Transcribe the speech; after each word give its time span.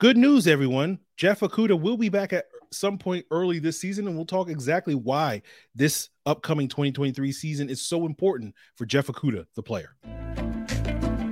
Good 0.00 0.16
news, 0.16 0.48
everyone. 0.48 0.98
Jeff 1.16 1.38
Okudah 1.38 1.80
will 1.80 1.96
be 1.96 2.08
back 2.08 2.32
at 2.32 2.46
some 2.72 2.98
point 2.98 3.24
early 3.30 3.60
this 3.60 3.80
season, 3.80 4.08
and 4.08 4.16
we'll 4.16 4.26
talk 4.26 4.48
exactly 4.48 4.96
why 4.96 5.40
this 5.72 6.08
upcoming 6.26 6.66
2023 6.66 7.30
season 7.30 7.70
is 7.70 7.80
so 7.80 8.04
important 8.04 8.56
for 8.74 8.86
Jeff 8.86 9.06
Okudah, 9.06 9.46
the 9.54 9.62
player. 9.62 9.94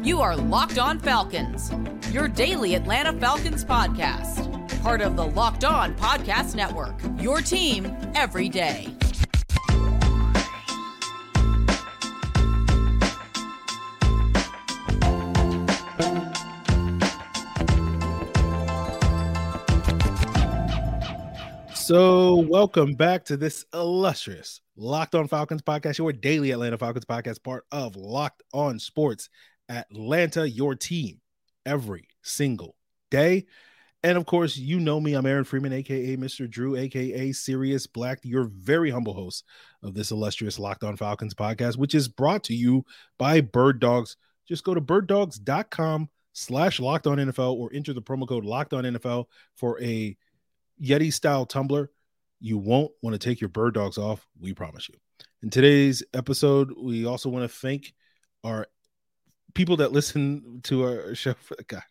You 0.05 0.21
are 0.21 0.37
Locked 0.37 0.79
On 0.79 1.01
Falcons, 1.01 1.73
your 2.13 2.29
daily 2.29 2.77
Atlanta 2.77 3.13
Falcons 3.19 3.65
podcast, 3.65 4.81
part 4.81 5.01
of 5.01 5.17
the 5.17 5.27
Locked 5.27 5.65
On 5.65 5.93
Podcast 5.97 6.55
Network, 6.55 6.95
your 7.21 7.41
team 7.41 7.93
every 8.15 8.49
day. 8.49 8.97
So, 21.93 22.37
welcome 22.37 22.95
back 22.95 23.23
to 23.27 23.37
this 23.37 23.67
illustrious 23.75 24.63
Locked 24.77 25.15
On 25.15 25.29
Falcons 25.29 25.61
podcast, 25.61 25.99
your 25.99 26.11
daily 26.11 26.51
Atlanta 26.51 26.79
Falcons 26.79 27.05
podcast, 27.05 27.43
part 27.43 27.67
of 27.71 27.97
Locked 27.97 28.43
On 28.55 28.79
Sports 28.79 29.29
Atlanta, 29.69 30.49
your 30.49 30.75
team 30.75 31.21
every 31.67 32.09
single 32.23 32.77
day. 33.11 33.45
And 34.03 34.17
of 34.17 34.25
course, 34.25 34.57
you 34.57 34.81
know 34.81 35.01
me. 35.01 35.13
I'm 35.13 35.27
Aaron 35.27 35.45
Freeman, 35.45 35.75
aka 35.75 36.17
Mr. 36.17 36.49
Drew, 36.49 36.77
aka 36.77 37.31
Sirius 37.31 37.87
Black, 37.87 38.21
your 38.23 38.45
very 38.45 38.89
humble 38.89 39.13
host 39.13 39.45
of 39.83 39.93
this 39.93 40.13
illustrious 40.13 40.59
Locked 40.59 40.85
On 40.85 40.97
Falcons 40.97 41.35
podcast, 41.35 41.77
which 41.77 41.95
is 41.95 42.09
brought 42.09 42.43
to 42.45 42.55
you 42.55 42.87
by 43.19 43.43
Bird 43.43 43.81
Dogs. 43.81 44.17
Just 44.49 44.65
go 44.65 44.73
to 44.73 44.81
birddogs.com 44.81 46.09
slash 46.33 46.81
locked 46.81 47.07
on 47.07 47.19
NFL 47.19 47.53
or 47.53 47.71
enter 47.75 47.93
the 47.93 48.01
promo 48.01 48.27
code 48.27 48.47
locked 48.47 48.73
on 48.73 48.85
NFL 48.85 49.27
for 49.57 49.79
a 49.83 50.17
Yeti 50.83 51.13
style 51.13 51.47
tumbler, 51.47 51.91
you 52.41 52.59
won't 52.59 52.91
want 53.03 53.15
to 53.15 53.19
take 53.19 53.41
your 53.41 53.49
bird 53.49 53.75
dogs 53.75 53.99
off. 53.99 54.27
We 54.41 54.53
promise 54.53 54.89
you. 54.89 54.97
In 55.43 55.51
today's 55.51 56.03
episode, 56.13 56.73
we 56.77 57.07
also 57.07 57.29
want 57.29 57.45
to 57.45 57.57
thank 57.57 57.95
our 58.43 58.67
people 59.55 59.77
that 59.77 59.93
listen 59.93 60.61
to 60.65 60.85
our 60.85 61.15
show. 61.15 61.35
For, 61.35 61.57
God, 61.67 61.83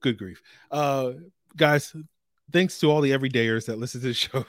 good 0.00 0.18
grief. 0.18 0.40
Uh, 0.70 1.12
guys, 1.56 1.94
thanks 2.52 2.78
to 2.80 2.90
all 2.90 3.02
the 3.02 3.12
everydayers 3.12 3.66
that 3.66 3.78
listen 3.78 4.00
to 4.00 4.08
the 4.08 4.14
show. 4.14 4.44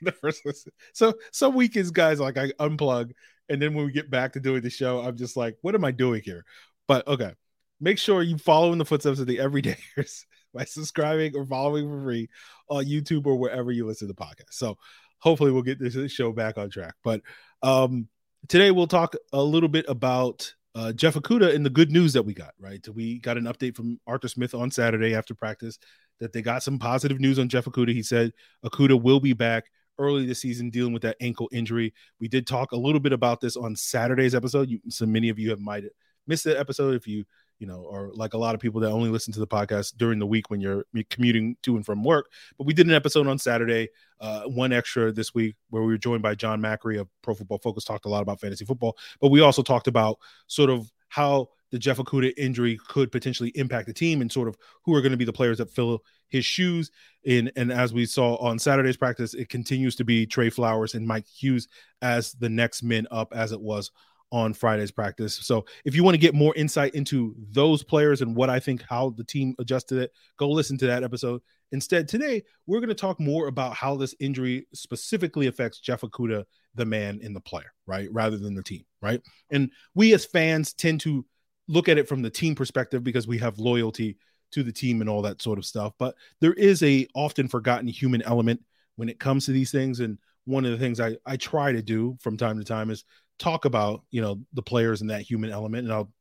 the 0.00 0.12
first 0.12 0.44
listen. 0.46 0.72
So 0.92 1.14
some 1.32 1.54
weekends, 1.54 1.90
guys, 1.90 2.20
like 2.20 2.38
I 2.38 2.48
unplug, 2.52 3.12
and 3.48 3.60
then 3.60 3.74
when 3.74 3.84
we 3.84 3.92
get 3.92 4.10
back 4.10 4.32
to 4.32 4.40
doing 4.40 4.62
the 4.62 4.70
show, 4.70 5.00
I'm 5.00 5.16
just 5.16 5.36
like, 5.36 5.56
what 5.60 5.74
am 5.74 5.84
I 5.84 5.90
doing 5.90 6.22
here? 6.24 6.44
But 6.88 7.06
okay, 7.06 7.32
make 7.80 7.98
sure 7.98 8.22
you 8.22 8.38
follow 8.38 8.72
in 8.72 8.78
the 8.78 8.84
footsteps 8.84 9.18
of 9.18 9.26
the 9.26 9.38
everydayers 9.38 10.24
by 10.54 10.64
subscribing 10.64 11.36
or 11.36 11.44
following 11.44 11.88
for 11.88 12.02
free 12.02 12.28
on 12.68 12.84
YouTube 12.84 13.26
or 13.26 13.36
wherever 13.36 13.72
you 13.72 13.86
listen 13.86 14.08
to 14.08 14.14
the 14.14 14.20
podcast. 14.20 14.52
So 14.52 14.78
hopefully 15.18 15.50
we'll 15.50 15.62
get 15.62 15.78
this 15.78 16.12
show 16.12 16.32
back 16.32 16.56
on 16.58 16.70
track. 16.70 16.94
But 17.02 17.22
um, 17.62 18.08
today 18.48 18.70
we'll 18.70 18.86
talk 18.86 19.16
a 19.32 19.42
little 19.42 19.68
bit 19.68 19.86
about 19.88 20.54
uh, 20.74 20.92
Jeff 20.92 21.14
Okudah 21.14 21.54
and 21.54 21.64
the 21.64 21.70
good 21.70 21.90
news 21.90 22.12
that 22.14 22.22
we 22.24 22.34
got. 22.34 22.52
Right, 22.58 22.86
we 22.88 23.18
got 23.18 23.38
an 23.38 23.44
update 23.44 23.76
from 23.76 24.00
Arthur 24.06 24.28
Smith 24.28 24.54
on 24.54 24.70
Saturday 24.70 25.14
after 25.14 25.34
practice 25.34 25.78
that 26.20 26.32
they 26.32 26.42
got 26.42 26.62
some 26.62 26.78
positive 26.78 27.20
news 27.20 27.38
on 27.38 27.48
Jeff 27.48 27.64
Okudah. 27.64 27.92
He 27.92 28.02
said 28.02 28.32
Okudah 28.64 29.00
will 29.00 29.20
be 29.20 29.32
back 29.32 29.64
early 29.98 30.26
this 30.26 30.40
season 30.40 30.70
dealing 30.70 30.92
with 30.92 31.02
that 31.02 31.16
ankle 31.20 31.48
injury. 31.52 31.94
We 32.20 32.28
did 32.28 32.46
talk 32.46 32.72
a 32.72 32.76
little 32.76 33.00
bit 33.00 33.12
about 33.12 33.40
this 33.40 33.56
on 33.56 33.76
Saturday's 33.76 34.34
episode. 34.34 34.68
You, 34.68 34.80
so 34.88 35.06
many 35.06 35.28
of 35.28 35.38
you 35.38 35.50
have 35.50 35.60
might 35.60 35.84
missed 36.26 36.44
that 36.44 36.58
episode 36.58 36.94
if 36.94 37.06
you 37.06 37.24
you 37.58 37.66
know, 37.66 37.80
or 37.80 38.10
like 38.14 38.34
a 38.34 38.38
lot 38.38 38.54
of 38.54 38.60
people 38.60 38.80
that 38.80 38.90
only 38.90 39.10
listen 39.10 39.32
to 39.32 39.40
the 39.40 39.46
podcast 39.46 39.96
during 39.96 40.18
the 40.18 40.26
week 40.26 40.50
when 40.50 40.60
you're 40.60 40.84
commuting 41.10 41.56
to 41.62 41.76
and 41.76 41.86
from 41.86 42.02
work. 42.02 42.30
But 42.58 42.66
we 42.66 42.74
did 42.74 42.86
an 42.86 42.94
episode 42.94 43.26
on 43.26 43.38
Saturday, 43.38 43.88
uh, 44.20 44.42
one 44.42 44.72
extra 44.72 45.12
this 45.12 45.34
week, 45.34 45.56
where 45.70 45.82
we 45.82 45.92
were 45.92 45.98
joined 45.98 46.22
by 46.22 46.34
John 46.34 46.60
Macri 46.60 47.00
of 47.00 47.08
Pro 47.22 47.34
Football 47.34 47.58
Focus, 47.58 47.84
talked 47.84 48.06
a 48.06 48.08
lot 48.08 48.22
about 48.22 48.40
fantasy 48.40 48.64
football, 48.64 48.96
but 49.20 49.30
we 49.30 49.40
also 49.40 49.62
talked 49.62 49.88
about 49.88 50.18
sort 50.46 50.70
of 50.70 50.90
how 51.08 51.48
the 51.70 51.78
Jeff 51.78 51.98
Okudah 51.98 52.32
injury 52.36 52.78
could 52.88 53.10
potentially 53.10 53.50
impact 53.56 53.86
the 53.86 53.92
team 53.92 54.20
and 54.20 54.30
sort 54.30 54.46
of 54.46 54.56
who 54.84 54.94
are 54.94 55.00
going 55.00 55.12
to 55.12 55.18
be 55.18 55.24
the 55.24 55.32
players 55.32 55.58
that 55.58 55.70
fill 55.70 56.04
his 56.28 56.44
shoes. 56.44 56.90
In 57.24 57.50
and 57.56 57.72
as 57.72 57.92
we 57.92 58.06
saw 58.06 58.36
on 58.36 58.58
Saturday's 58.58 58.96
practice, 58.96 59.34
it 59.34 59.48
continues 59.48 59.96
to 59.96 60.04
be 60.04 60.26
Trey 60.26 60.50
Flowers 60.50 60.94
and 60.94 61.06
Mike 61.06 61.26
Hughes 61.26 61.66
as 62.02 62.32
the 62.34 62.48
next 62.48 62.82
men 62.82 63.08
up, 63.10 63.32
as 63.34 63.50
it 63.50 63.60
was 63.60 63.90
on 64.34 64.52
Friday's 64.52 64.90
practice. 64.90 65.36
So 65.36 65.64
if 65.84 65.94
you 65.94 66.02
want 66.02 66.16
to 66.16 66.20
get 66.20 66.34
more 66.34 66.52
insight 66.56 66.96
into 66.96 67.36
those 67.52 67.84
players 67.84 68.20
and 68.20 68.34
what 68.34 68.50
I 68.50 68.58
think 68.58 68.82
how 68.82 69.10
the 69.10 69.22
team 69.22 69.54
adjusted 69.60 69.98
it, 69.98 70.10
go 70.38 70.50
listen 70.50 70.76
to 70.78 70.88
that 70.88 71.04
episode. 71.04 71.40
Instead, 71.70 72.08
today 72.08 72.42
we're 72.66 72.80
going 72.80 72.88
to 72.88 72.96
talk 72.96 73.20
more 73.20 73.46
about 73.46 73.76
how 73.76 73.94
this 73.94 74.12
injury 74.18 74.66
specifically 74.74 75.46
affects 75.46 75.78
Jeff 75.78 76.00
Okudah, 76.00 76.42
the 76.74 76.84
man 76.84 77.20
in 77.22 77.32
the 77.32 77.40
player, 77.40 77.72
right? 77.86 78.08
Rather 78.10 78.36
than 78.36 78.56
the 78.56 78.62
team, 78.62 78.82
right? 79.00 79.22
And 79.52 79.70
we 79.94 80.12
as 80.14 80.24
fans 80.24 80.74
tend 80.74 81.00
to 81.02 81.24
look 81.68 81.88
at 81.88 81.96
it 81.96 82.08
from 82.08 82.20
the 82.20 82.30
team 82.30 82.56
perspective 82.56 83.04
because 83.04 83.28
we 83.28 83.38
have 83.38 83.60
loyalty 83.60 84.18
to 84.50 84.64
the 84.64 84.72
team 84.72 85.00
and 85.00 85.08
all 85.08 85.22
that 85.22 85.42
sort 85.42 85.58
of 85.58 85.64
stuff. 85.64 85.92
But 85.96 86.16
there 86.40 86.54
is 86.54 86.82
a 86.82 87.06
often 87.14 87.46
forgotten 87.46 87.86
human 87.86 88.22
element 88.22 88.60
when 88.96 89.08
it 89.08 89.20
comes 89.20 89.46
to 89.46 89.52
these 89.52 89.70
things. 89.70 90.00
And 90.00 90.18
one 90.44 90.64
of 90.64 90.72
the 90.72 90.78
things 90.78 90.98
I, 90.98 91.16
I 91.24 91.36
try 91.36 91.70
to 91.70 91.82
do 91.82 92.16
from 92.20 92.36
time 92.36 92.58
to 92.58 92.64
time 92.64 92.90
is 92.90 93.04
talk 93.38 93.64
about 93.64 94.02
you 94.10 94.20
know 94.20 94.40
the 94.52 94.62
players 94.62 95.00
and 95.00 95.10
that 95.10 95.22
human 95.22 95.50
element 95.50 95.84
and 95.84 95.92
i'll 95.92 96.12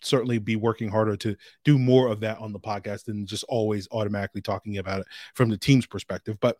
certainly 0.00 0.38
be 0.38 0.56
working 0.56 0.88
harder 0.88 1.16
to 1.16 1.36
do 1.64 1.78
more 1.78 2.08
of 2.08 2.20
that 2.20 2.38
on 2.38 2.52
the 2.52 2.58
podcast 2.58 3.04
than 3.04 3.24
just 3.24 3.44
always 3.44 3.86
automatically 3.92 4.40
talking 4.40 4.78
about 4.78 5.00
it 5.00 5.06
from 5.34 5.48
the 5.48 5.56
team's 5.56 5.86
perspective 5.86 6.36
but 6.40 6.58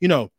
you 0.00 0.08
know 0.08 0.30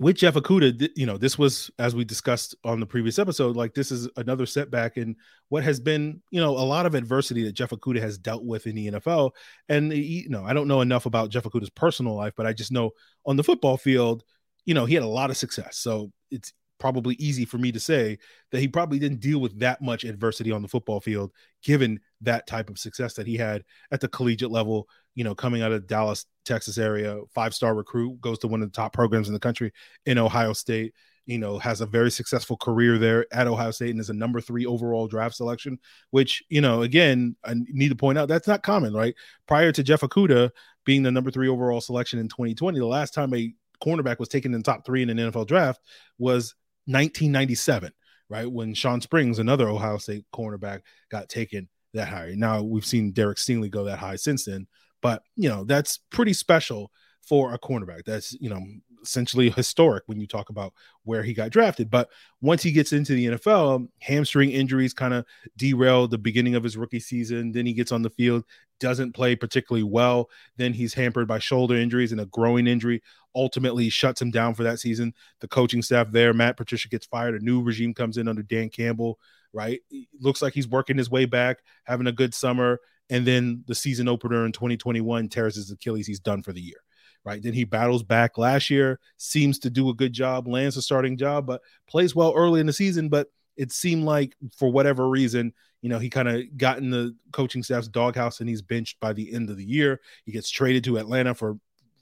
with 0.00 0.16
Jeff 0.16 0.34
Okudah, 0.34 0.90
you 0.94 1.06
know, 1.06 1.18
this 1.18 1.38
was 1.38 1.70
as 1.78 1.94
we 1.94 2.04
discussed 2.04 2.54
on 2.64 2.78
the 2.78 2.86
previous 2.86 3.18
episode, 3.18 3.56
like 3.56 3.74
this 3.74 3.90
is 3.90 4.08
another 4.16 4.46
setback 4.46 4.96
in 4.96 5.16
what 5.48 5.64
has 5.64 5.80
been, 5.80 6.22
you 6.30 6.40
know, 6.40 6.50
a 6.50 6.62
lot 6.62 6.86
of 6.86 6.94
adversity 6.94 7.42
that 7.44 7.52
Jeff 7.52 7.70
Okudah 7.70 8.00
has 8.00 8.16
dealt 8.16 8.44
with 8.44 8.66
in 8.66 8.76
the 8.76 8.90
NFL. 8.92 9.32
And 9.68 9.92
you 9.92 10.28
know, 10.28 10.44
I 10.44 10.52
don't 10.52 10.68
know 10.68 10.82
enough 10.82 11.06
about 11.06 11.30
Jeff 11.30 11.44
Okudah's 11.44 11.70
personal 11.70 12.14
life, 12.14 12.34
but 12.36 12.46
I 12.46 12.52
just 12.52 12.70
know 12.70 12.92
on 13.26 13.36
the 13.36 13.44
football 13.44 13.76
field, 13.76 14.22
you 14.64 14.74
know, 14.74 14.84
he 14.84 14.94
had 14.94 15.02
a 15.02 15.08
lot 15.08 15.30
of 15.30 15.36
success. 15.36 15.78
So 15.78 16.12
it's 16.30 16.52
probably 16.78 17.14
easy 17.16 17.44
for 17.44 17.58
me 17.58 17.72
to 17.72 17.80
say 17.80 18.18
that 18.50 18.60
he 18.60 18.68
probably 18.68 18.98
didn't 18.98 19.20
deal 19.20 19.40
with 19.40 19.58
that 19.58 19.82
much 19.82 20.04
adversity 20.04 20.52
on 20.52 20.62
the 20.62 20.68
football 20.68 21.00
field, 21.00 21.32
given 21.62 22.00
that 22.20 22.46
type 22.46 22.70
of 22.70 22.78
success 22.78 23.14
that 23.14 23.26
he 23.26 23.36
had 23.36 23.64
at 23.90 24.00
the 24.00 24.08
collegiate 24.08 24.50
level. 24.50 24.88
You 25.14 25.24
know, 25.24 25.34
coming 25.34 25.62
out 25.62 25.72
of 25.72 25.86
Dallas, 25.86 26.26
Texas 26.44 26.78
area, 26.78 27.20
five 27.34 27.54
star 27.54 27.74
recruit, 27.74 28.20
goes 28.20 28.38
to 28.40 28.48
one 28.48 28.62
of 28.62 28.70
the 28.70 28.76
top 28.76 28.92
programs 28.92 29.28
in 29.28 29.34
the 29.34 29.40
country 29.40 29.72
in 30.06 30.18
Ohio 30.18 30.52
State. 30.52 30.94
You 31.26 31.38
know, 31.38 31.58
has 31.58 31.82
a 31.82 31.86
very 31.86 32.10
successful 32.10 32.56
career 32.56 32.96
there 32.96 33.26
at 33.32 33.46
Ohio 33.46 33.70
State 33.70 33.90
and 33.90 34.00
is 34.00 34.08
a 34.08 34.14
number 34.14 34.40
three 34.40 34.64
overall 34.64 35.08
draft 35.08 35.34
selection, 35.34 35.78
which, 36.10 36.42
you 36.48 36.62
know, 36.62 36.82
again, 36.82 37.36
I 37.44 37.54
need 37.54 37.90
to 37.90 37.96
point 37.96 38.16
out 38.16 38.28
that's 38.28 38.48
not 38.48 38.62
common, 38.62 38.94
right? 38.94 39.14
Prior 39.46 39.70
to 39.72 39.82
Jeff 39.82 40.00
Okudah 40.00 40.50
being 40.86 41.02
the 41.02 41.10
number 41.10 41.30
three 41.30 41.48
overall 41.48 41.82
selection 41.82 42.18
in 42.18 42.28
2020, 42.28 42.78
the 42.78 42.86
last 42.86 43.12
time 43.12 43.34
a 43.34 43.52
cornerback 43.82 44.18
was 44.18 44.28
taken 44.28 44.54
in 44.54 44.62
top 44.62 44.84
three 44.84 45.02
in 45.02 45.10
an 45.10 45.18
NFL 45.18 45.46
draft 45.46 45.80
was 46.18 46.54
1997, 46.88 47.92
right? 48.28 48.50
When 48.50 48.74
Sean 48.74 49.00
Springs, 49.00 49.38
another 49.38 49.68
Ohio 49.68 49.98
State 49.98 50.24
cornerback, 50.34 50.80
got 51.10 51.28
taken 51.28 51.68
that 51.94 52.08
high. 52.08 52.32
Now 52.36 52.62
we've 52.62 52.86
seen 52.86 53.12
Derek 53.12 53.38
Stingley 53.38 53.70
go 53.70 53.84
that 53.84 53.98
high 53.98 54.16
since 54.16 54.44
then, 54.46 54.66
but 55.00 55.22
you 55.36 55.48
know, 55.48 55.64
that's 55.64 56.00
pretty 56.10 56.32
special 56.32 56.90
for 57.28 57.52
a 57.52 57.58
cornerback. 57.58 58.04
That's, 58.04 58.32
you 58.40 58.48
know, 58.48 58.62
essentially 59.02 59.50
historic 59.50 60.04
when 60.06 60.18
you 60.18 60.26
talk 60.26 60.48
about 60.48 60.72
where 61.04 61.22
he 61.22 61.34
got 61.34 61.50
drafted. 61.50 61.90
But 61.90 62.08
once 62.40 62.62
he 62.62 62.72
gets 62.72 62.92
into 62.92 63.14
the 63.14 63.26
NFL, 63.26 63.88
hamstring 64.00 64.50
injuries 64.50 64.94
kind 64.94 65.14
of 65.14 65.24
derail 65.56 66.08
the 66.08 66.18
beginning 66.18 66.54
of 66.54 66.64
his 66.64 66.76
rookie 66.76 67.00
season. 67.00 67.52
Then 67.52 67.66
he 67.66 67.74
gets 67.74 67.92
on 67.92 68.02
the 68.02 68.10
field, 68.10 68.44
doesn't 68.80 69.14
play 69.14 69.36
particularly 69.36 69.82
well. 69.82 70.30
Then 70.56 70.72
he's 70.72 70.94
hampered 70.94 71.28
by 71.28 71.38
shoulder 71.38 71.76
injuries 71.76 72.12
and 72.12 72.20
a 72.20 72.26
groin 72.26 72.66
injury. 72.66 73.02
Ultimately, 73.38 73.88
shuts 73.88 74.20
him 74.20 74.32
down 74.32 74.54
for 74.54 74.64
that 74.64 74.80
season. 74.80 75.14
The 75.40 75.46
coaching 75.46 75.80
staff 75.80 76.10
there, 76.10 76.34
Matt 76.34 76.56
Patricia 76.56 76.88
gets 76.88 77.06
fired. 77.06 77.40
A 77.40 77.44
new 77.44 77.62
regime 77.62 77.94
comes 77.94 78.18
in 78.18 78.26
under 78.26 78.42
Dan 78.42 78.68
Campbell. 78.68 79.18
Right, 79.54 79.80
looks 80.20 80.42
like 80.42 80.52
he's 80.52 80.68
working 80.68 80.98
his 80.98 81.10
way 81.10 81.24
back, 81.24 81.60
having 81.84 82.06
a 82.06 82.12
good 82.12 82.34
summer, 82.34 82.80
and 83.08 83.26
then 83.26 83.64
the 83.66 83.74
season 83.74 84.06
opener 84.06 84.44
in 84.44 84.52
2021 84.52 85.28
tears 85.30 85.56
his 85.56 85.70
Achilles. 85.70 86.06
He's 86.06 86.20
done 86.20 86.42
for 86.42 86.52
the 86.52 86.60
year 86.60 86.82
right? 87.24 87.42
Then 87.42 87.52
he 87.52 87.64
battles 87.64 88.02
back 88.02 88.38
last 88.38 88.70
year, 88.70 88.98
seems 89.18 89.58
to 89.60 89.70
do 89.70 89.90
a 89.90 89.94
good 89.94 90.12
job, 90.14 90.48
lands 90.48 90.76
a 90.76 90.82
starting 90.82 91.16
job, 91.16 91.46
but 91.46 91.60
plays 91.86 92.14
well 92.14 92.32
early 92.34 92.60
in 92.60 92.66
the 92.66 92.72
season. 92.72 93.08
But 93.08 93.28
it 93.56 93.72
seemed 93.72 94.04
like 94.04 94.34
for 94.56 94.70
whatever 94.70 95.08
reason, 95.08 95.52
you 95.82 95.88
know, 95.88 95.98
he 95.98 96.08
kind 96.08 96.28
of 96.28 96.56
got 96.56 96.78
in 96.78 96.90
the 96.90 97.14
coaching 97.32 97.62
staff's 97.62 97.88
doghouse 97.88 98.40
and 98.40 98.48
he's 98.48 98.62
benched 98.62 98.98
by 99.00 99.12
the 99.12 99.32
end 99.32 99.50
of 99.50 99.56
the 99.56 99.64
year. 99.64 100.00
He 100.24 100.32
gets 100.32 100.48
traded 100.48 100.84
to 100.84 100.98
Atlanta 100.98 101.34
for 101.34 101.58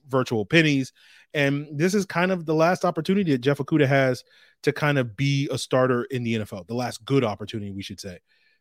virtual 0.08 0.44
pennies. 0.44 0.92
And 1.34 1.66
this 1.72 1.94
is 1.94 2.06
kind 2.06 2.32
of 2.32 2.46
the 2.46 2.54
last 2.54 2.84
opportunity 2.84 3.32
that 3.32 3.40
Jeff 3.40 3.58
Okudah 3.58 3.86
has 3.86 4.24
to 4.62 4.72
kind 4.72 4.98
of 4.98 5.16
be 5.16 5.48
a 5.50 5.58
starter 5.58 6.04
in 6.04 6.22
the 6.24 6.36
NFL, 6.36 6.66
the 6.66 6.74
last 6.74 7.04
good 7.04 7.24
opportunity, 7.24 7.70
we 7.70 7.82
should 7.82 8.00
say. 8.00 8.18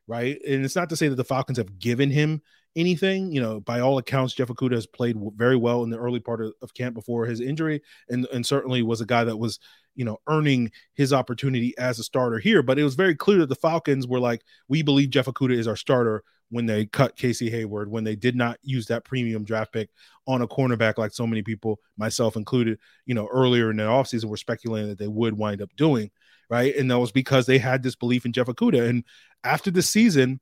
Right. 0.08 0.40
And 0.48 0.64
it's 0.64 0.76
not 0.76 0.90
to 0.90 0.96
say 0.96 1.08
that 1.08 1.16
the 1.16 1.24
Falcons 1.24 1.58
have 1.58 1.80
given 1.80 2.12
him 2.12 2.42
anything. 2.76 3.32
You 3.32 3.42
know, 3.42 3.60
by 3.60 3.80
all 3.80 3.98
accounts, 3.98 4.34
Jeff 4.34 4.50
Okudah 4.50 4.74
has 4.74 4.86
played 4.86 5.18
very 5.36 5.56
well 5.56 5.84
in 5.84 5.90
the 5.90 5.98
early 5.98 6.20
part 6.20 6.42
of, 6.42 6.54
of 6.62 6.74
camp 6.74 6.94
before 6.94 7.26
his 7.26 7.42
injury, 7.42 7.82
and 8.10 8.26
and 8.32 8.46
certainly 8.46 8.84
was 8.84 9.02
a 9.02 9.06
guy 9.06 9.24
that 9.24 9.38
was 9.38 9.60
you 9.96 10.06
know 10.06 10.20
earning 10.28 10.72
his 10.94 11.14
opportunity 11.14 11.74
as 11.78 12.00
a 12.00 12.04
starter 12.04 12.40
here. 12.40 12.62
But 12.62 12.80
it 12.80 12.84
was 12.84 12.96
very 12.96 13.16
clear 13.16 13.40
that 13.40 13.50
the 13.50 13.56
Falcons 13.56 14.08
were 14.08 14.20
like, 14.20 14.44
we 14.68 14.82
believe 14.82 15.10
Jeff 15.10 15.26
Okudah 15.26 15.58
is 15.58 15.68
our 15.68 15.76
starter 15.76 16.24
when 16.50 16.66
they 16.66 16.86
cut 16.86 17.16
Casey 17.16 17.50
Hayward, 17.50 17.90
when 17.90 18.04
they 18.04 18.16
did 18.16 18.36
not 18.36 18.58
use 18.62 18.86
that 18.88 19.04
premium 19.04 19.44
draft 19.44 19.74
pick 19.74 19.90
on 20.28 20.42
a 20.42 20.48
cornerback 20.48 20.98
like 20.98 21.12
so 21.12 21.26
many 21.26 21.42
people, 21.42 21.80
myself 21.98 22.36
included, 22.36 22.80
you 23.06 23.16
know, 23.16 23.28
earlier 23.32 23.72
in 23.72 23.78
the 23.78 23.84
offseason 23.84 24.26
were 24.26 24.38
speculating 24.38 24.90
that 24.90 25.00
they 25.00 25.08
would 25.08 25.38
wind 25.38 25.62
up 25.62 25.76
doing, 25.76 26.12
right? 26.50 26.76
And 26.76 26.90
that 26.92 27.00
was 27.00 27.12
because 27.12 27.46
they 27.46 27.58
had 27.58 27.84
this 27.84 27.96
belief 27.96 28.26
in 28.26 28.34
Jeff 28.34 28.48
Okudah. 28.48 28.88
And 28.88 29.04
after 29.44 29.72
the 29.72 29.82
season, 29.82 30.40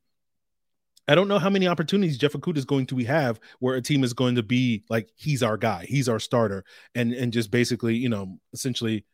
I 1.06 1.14
don't 1.14 1.28
know 1.28 1.38
how 1.38 1.50
many 1.50 1.68
opportunities 1.68 2.18
Jeff 2.18 2.32
Okudah 2.32 2.58
is 2.58 2.64
going 2.64 2.86
to 2.86 2.96
have 3.04 3.38
where 3.60 3.74
a 3.76 3.82
team 3.82 4.04
is 4.04 4.14
going 4.14 4.36
to 4.36 4.42
be 4.42 4.84
like 4.88 5.10
he's 5.16 5.42
our 5.42 5.56
guy, 5.56 5.84
he's 5.86 6.08
our 6.08 6.18
starter, 6.18 6.64
and 6.94 7.12
and 7.12 7.32
just 7.32 7.50
basically, 7.50 7.96
you 7.96 8.08
know, 8.08 8.38
essentially 8.54 9.04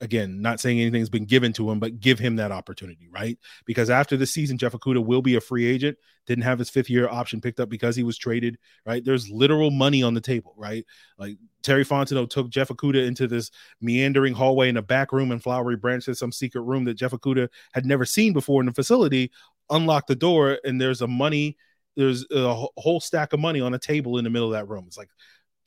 again, 0.00 0.42
not 0.42 0.60
saying 0.60 0.80
anything's 0.80 1.08
been 1.08 1.24
given 1.24 1.52
to 1.54 1.70
him, 1.70 1.80
but 1.80 2.00
give 2.00 2.18
him 2.18 2.36
that 2.36 2.52
opportunity, 2.52 3.08
right? 3.10 3.38
Because 3.64 3.88
after 3.88 4.16
the 4.16 4.26
season, 4.26 4.58
Jeff 4.58 4.72
Okudah 4.72 5.04
will 5.04 5.22
be 5.22 5.36
a 5.36 5.40
free 5.40 5.66
agent. 5.66 5.96
Didn't 6.26 6.44
have 6.44 6.58
his 6.58 6.68
fifth 6.68 6.90
year 6.90 7.08
option 7.08 7.40
picked 7.40 7.60
up 7.60 7.68
because 7.68 7.96
he 7.96 8.02
was 8.02 8.18
traded, 8.18 8.58
right? 8.84 9.04
There's 9.04 9.30
literal 9.30 9.70
money 9.70 10.02
on 10.02 10.14
the 10.14 10.20
table, 10.20 10.54
right? 10.56 10.84
Like 11.18 11.38
Terry 11.62 11.84
Fontenot 11.84 12.30
took 12.30 12.50
Jeff 12.50 12.68
Okudah 12.68 13.06
into 13.06 13.26
this 13.26 13.50
meandering 13.80 14.34
hallway 14.34 14.68
in 14.68 14.76
a 14.76 14.82
back 14.82 15.12
room 15.12 15.32
in 15.32 15.38
Flowery 15.38 15.76
Branch, 15.76 16.04
some 16.04 16.32
secret 16.32 16.62
room 16.62 16.84
that 16.84 16.94
Jeff 16.94 17.12
Okudah 17.12 17.48
had 17.72 17.86
never 17.86 18.04
seen 18.04 18.32
before 18.32 18.60
in 18.60 18.66
the 18.66 18.72
facility, 18.72 19.30
unlocked 19.70 20.08
the 20.08 20.16
door, 20.16 20.58
and 20.64 20.80
there's 20.80 21.00
a 21.00 21.08
money, 21.08 21.56
there's 21.96 22.26
a 22.30 22.66
whole 22.76 23.00
stack 23.00 23.32
of 23.32 23.40
money 23.40 23.60
on 23.60 23.72
a 23.72 23.78
table 23.78 24.18
in 24.18 24.24
the 24.24 24.30
middle 24.30 24.52
of 24.52 24.58
that 24.58 24.68
room. 24.68 24.84
It's 24.86 24.98
like 24.98 25.10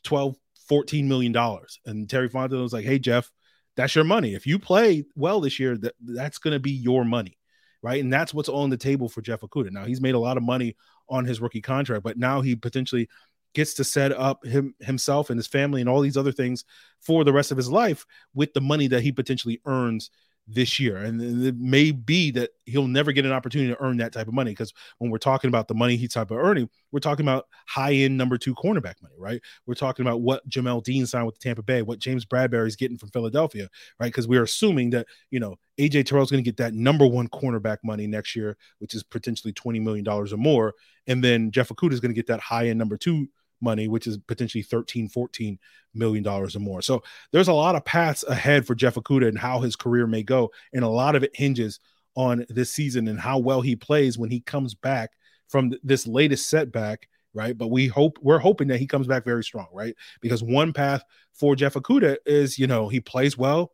12, 0.04 0.36
14 0.68 1.08
million 1.08 1.32
dollars. 1.32 1.80
And 1.86 2.08
Terry 2.08 2.30
Fontenot 2.30 2.62
was 2.62 2.74
like, 2.74 2.86
Hey, 2.86 3.00
Jeff, 3.00 3.32
that's 3.76 3.96
your 3.96 4.04
money. 4.04 4.34
If 4.34 4.46
you 4.46 4.60
play 4.60 5.06
well 5.16 5.42
this 5.42 5.60
year, 5.60 5.78
that, 5.78 5.96
that's 6.00 6.38
going 6.38 6.54
to 6.54 6.60
be 6.60 6.72
your 6.72 7.06
money, 7.06 7.38
right? 7.82 8.02
And 8.02 8.12
that's 8.12 8.34
what's 8.34 8.50
on 8.50 8.70
the 8.70 8.78
table 8.78 9.10
for 9.10 9.22
Jeff 9.22 9.42
Okudah. 9.42 9.72
Now 9.72 9.86
he's 9.86 10.02
made 10.02 10.16
a 10.16 10.20
lot 10.20 10.38
of 10.38 10.44
money 10.44 10.76
on 11.10 11.26
his 11.26 11.42
rookie 11.42 11.62
contract, 11.62 12.04
but 12.04 12.18
now 12.18 12.42
he 12.42 12.56
potentially 12.56 13.10
gets 13.54 13.74
to 13.76 13.84
set 13.84 14.12
up 14.12 14.46
him 14.46 14.76
himself 14.80 15.30
and 15.30 15.40
his 15.40 15.48
family 15.48 15.82
and 15.82 15.90
all 15.90 16.02
these 16.02 16.18
other 16.18 16.32
things 16.32 16.66
for 17.00 17.24
the 17.24 17.34
rest 17.34 17.52
of 17.52 17.58
his 17.58 17.70
life 17.70 18.06
with 18.34 18.54
the 18.54 18.62
money 18.62 18.88
that 18.88 19.02
he 19.02 19.12
potentially 19.12 19.60
earns 19.66 20.12
this 20.52 20.80
year. 20.80 20.98
And 20.98 21.46
it 21.46 21.58
may 21.58 21.92
be 21.92 22.32
that 22.32 22.50
he'll 22.66 22.88
never 22.88 23.12
get 23.12 23.26
an 23.26 23.32
opportunity 23.32 23.72
to 23.72 23.82
earn 23.82 23.98
that 23.98 24.12
type 24.12 24.28
of 24.28 24.34
money 24.34 24.52
because 24.52 24.74
when 24.98 25.12
we're 25.12 25.20
talking 25.20 25.48
about 25.48 25.68
the 25.68 25.76
money 25.76 25.96
he's 25.96 26.14
type 26.14 26.32
of 26.32 26.38
earning, 26.38 26.70
we're 26.92 27.00
talking 27.00 27.26
about 27.26 27.46
high 27.68 27.94
end 27.94 28.18
number 28.18 28.38
two 28.38 28.56
cornerback 28.56 28.96
money, 29.02 29.16
right? 29.18 29.42
We're 29.68 29.76
talking 29.76 30.06
about 30.06 30.22
what 30.22 30.48
Jamel 30.50 30.84
Dean 30.84 31.06
signed 31.06 31.28
with 31.28 31.40
Tampa 31.40 31.62
Bay, 31.62 31.82
what 31.84 32.00
James 32.00 32.26
Bradberry's 32.26 32.76
getting 32.76 32.98
from 32.98 33.10
Philadelphia, 33.10 33.70
right? 34.00 34.08
Because 34.08 34.28
we're 34.28 34.44
assuming 34.44 34.90
that, 34.92 35.08
you 35.30 35.40
know, 35.40 35.56
AJ 35.80 36.06
Terrell's 36.06 36.32
going 36.32 36.44
to 36.44 36.48
get 36.48 36.58
that 36.58 36.74
number 36.74 37.06
one 37.06 37.28
cornerback 37.28 37.78
money 37.84 38.08
next 38.08 38.36
year, 38.36 38.58
which 38.80 38.96
is 38.96 39.04
potentially 39.04 39.54
$20 39.54 39.82
million 39.82 40.08
or 40.08 40.26
more. 40.36 40.74
And 41.08 41.24
then 41.24 41.52
Jeff 41.52 41.70
Okudah 41.70 41.94
is 41.94 42.00
going 42.00 42.12
to 42.12 42.16
get 42.16 42.28
that 42.28 42.40
high 42.40 42.68
end 42.68 42.80
number 42.80 42.98
two 42.98 43.28
money, 43.62 43.88
which 43.88 44.08
is 44.08 44.18
potentially 44.18 44.62
13, 44.62 45.10
14 45.10 45.60
million 45.94 46.24
dollars 46.24 46.56
or 46.56 46.60
more. 46.60 46.82
So 46.82 47.04
there's 47.32 47.48
a 47.48 47.54
lot 47.54 47.76
of 47.76 47.86
paths 47.86 48.24
ahead 48.24 48.66
for 48.66 48.76
Jeff 48.76 48.96
Okudah 48.96 49.28
and 49.28 49.38
how 49.38 49.60
his 49.60 49.76
career 49.76 50.08
may 50.08 50.24
go. 50.24 50.52
And 50.74 50.84
a 50.84 50.90
lot 50.90 51.16
of 51.16 51.24
it 51.24 51.36
hinges 51.36 51.80
on 52.16 52.46
this 52.50 52.72
season 52.72 53.08
and 53.08 53.20
how 53.20 53.40
well 53.40 53.62
he 53.62 53.76
plays 53.76 54.18
when 54.18 54.30
he 54.30 54.42
comes 54.42 54.74
back 54.74 55.12
from 55.48 55.74
this 55.84 56.08
latest 56.08 56.50
setback. 56.50 57.08
Right. 57.34 57.56
But 57.56 57.68
we 57.68 57.86
hope 57.86 58.18
we're 58.22 58.40
hoping 58.40 58.70
that 58.70 58.80
he 58.80 58.88
comes 58.88 59.06
back 59.06 59.24
very 59.24 59.44
strong, 59.44 59.68
right? 59.72 59.96
Because 60.20 60.42
one 60.42 60.74
path 60.74 61.04
for 61.34 61.56
Jeff 61.56 61.76
Okudah 61.76 62.18
is, 62.26 62.58
you 62.58 62.66
know, 62.66 62.90
he 62.90 63.00
plays 63.00 63.38
well 63.38 63.72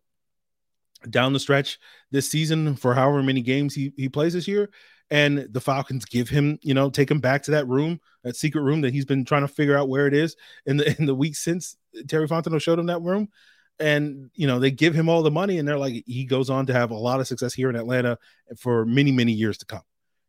down 1.10 1.34
the 1.34 1.40
stretch 1.40 1.80
this 2.12 2.30
season 2.30 2.76
for 2.76 2.94
however 2.94 3.22
many 3.24 3.42
games 3.42 3.74
he, 3.74 3.94
he 3.96 4.10
plays 4.10 4.34
this 4.34 4.48
year 4.48 4.70
and 5.10 5.48
the 5.52 5.62
Falcons 5.62 6.06
give 6.06 6.30
him, 6.30 6.58
you 6.62 6.74
know, 6.74 6.90
take 6.90 7.12
him 7.12 7.20
back 7.20 7.44
to 7.44 7.52
that 7.52 7.68
room, 7.68 8.00
that 8.24 8.36
secret 8.36 8.62
room 8.62 8.82
that 8.82 8.94
he's 8.94 9.06
been 9.06 9.24
trying 9.24 9.44
to 9.44 9.48
figure 9.48 9.78
out 9.78 9.90
where 9.90 10.08
it 10.08 10.14
is 10.14 10.36
in 10.66 10.78
the 10.78 10.96
in 11.00 11.06
the 11.06 11.16
week 11.16 11.36
since 11.36 11.78
Terry 12.08 12.28
Fontenot 12.28 12.62
showed 12.62 12.80
him 12.80 12.88
that 12.88 13.02
room. 13.02 13.30
And 13.78 14.32
you 14.34 14.48
know, 14.48 14.60
they 14.60 14.72
give 14.72 14.96
him 14.96 15.10
all 15.10 15.22
the 15.22 15.32
money, 15.32 15.60
and 15.60 15.68
they're 15.68 15.78
like, 15.78 16.04
he 16.06 16.26
goes 16.26 16.50
on 16.50 16.66
to 16.68 16.74
have 16.74 16.92
a 16.92 16.96
lot 16.96 17.20
of 17.20 17.28
success 17.28 17.54
here 17.54 17.70
in 17.70 17.76
Atlanta 17.76 18.18
for 18.58 18.86
many, 18.86 19.12
many 19.12 19.34
years 19.34 19.58
to 19.60 19.66
come. 19.66 19.84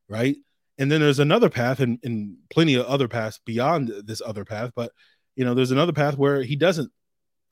Right. 0.09 0.37
And 0.79 0.93
then 0.93 1.01
there's 1.01 1.21
another 1.21 1.49
path 1.49 1.81
and, 1.81 1.99
and 2.03 2.37
plenty 2.51 2.75
of 2.75 2.85
other 2.87 3.09
paths 3.09 3.41
beyond 3.47 3.91
this 4.05 4.21
other 4.21 4.45
path, 4.45 4.73
but 4.77 4.93
you 5.35 5.45
know, 5.45 5.55
there's 5.55 5.71
another 5.71 5.93
path 5.93 6.19
where 6.19 6.43
he 6.43 6.55
doesn't 6.55 6.91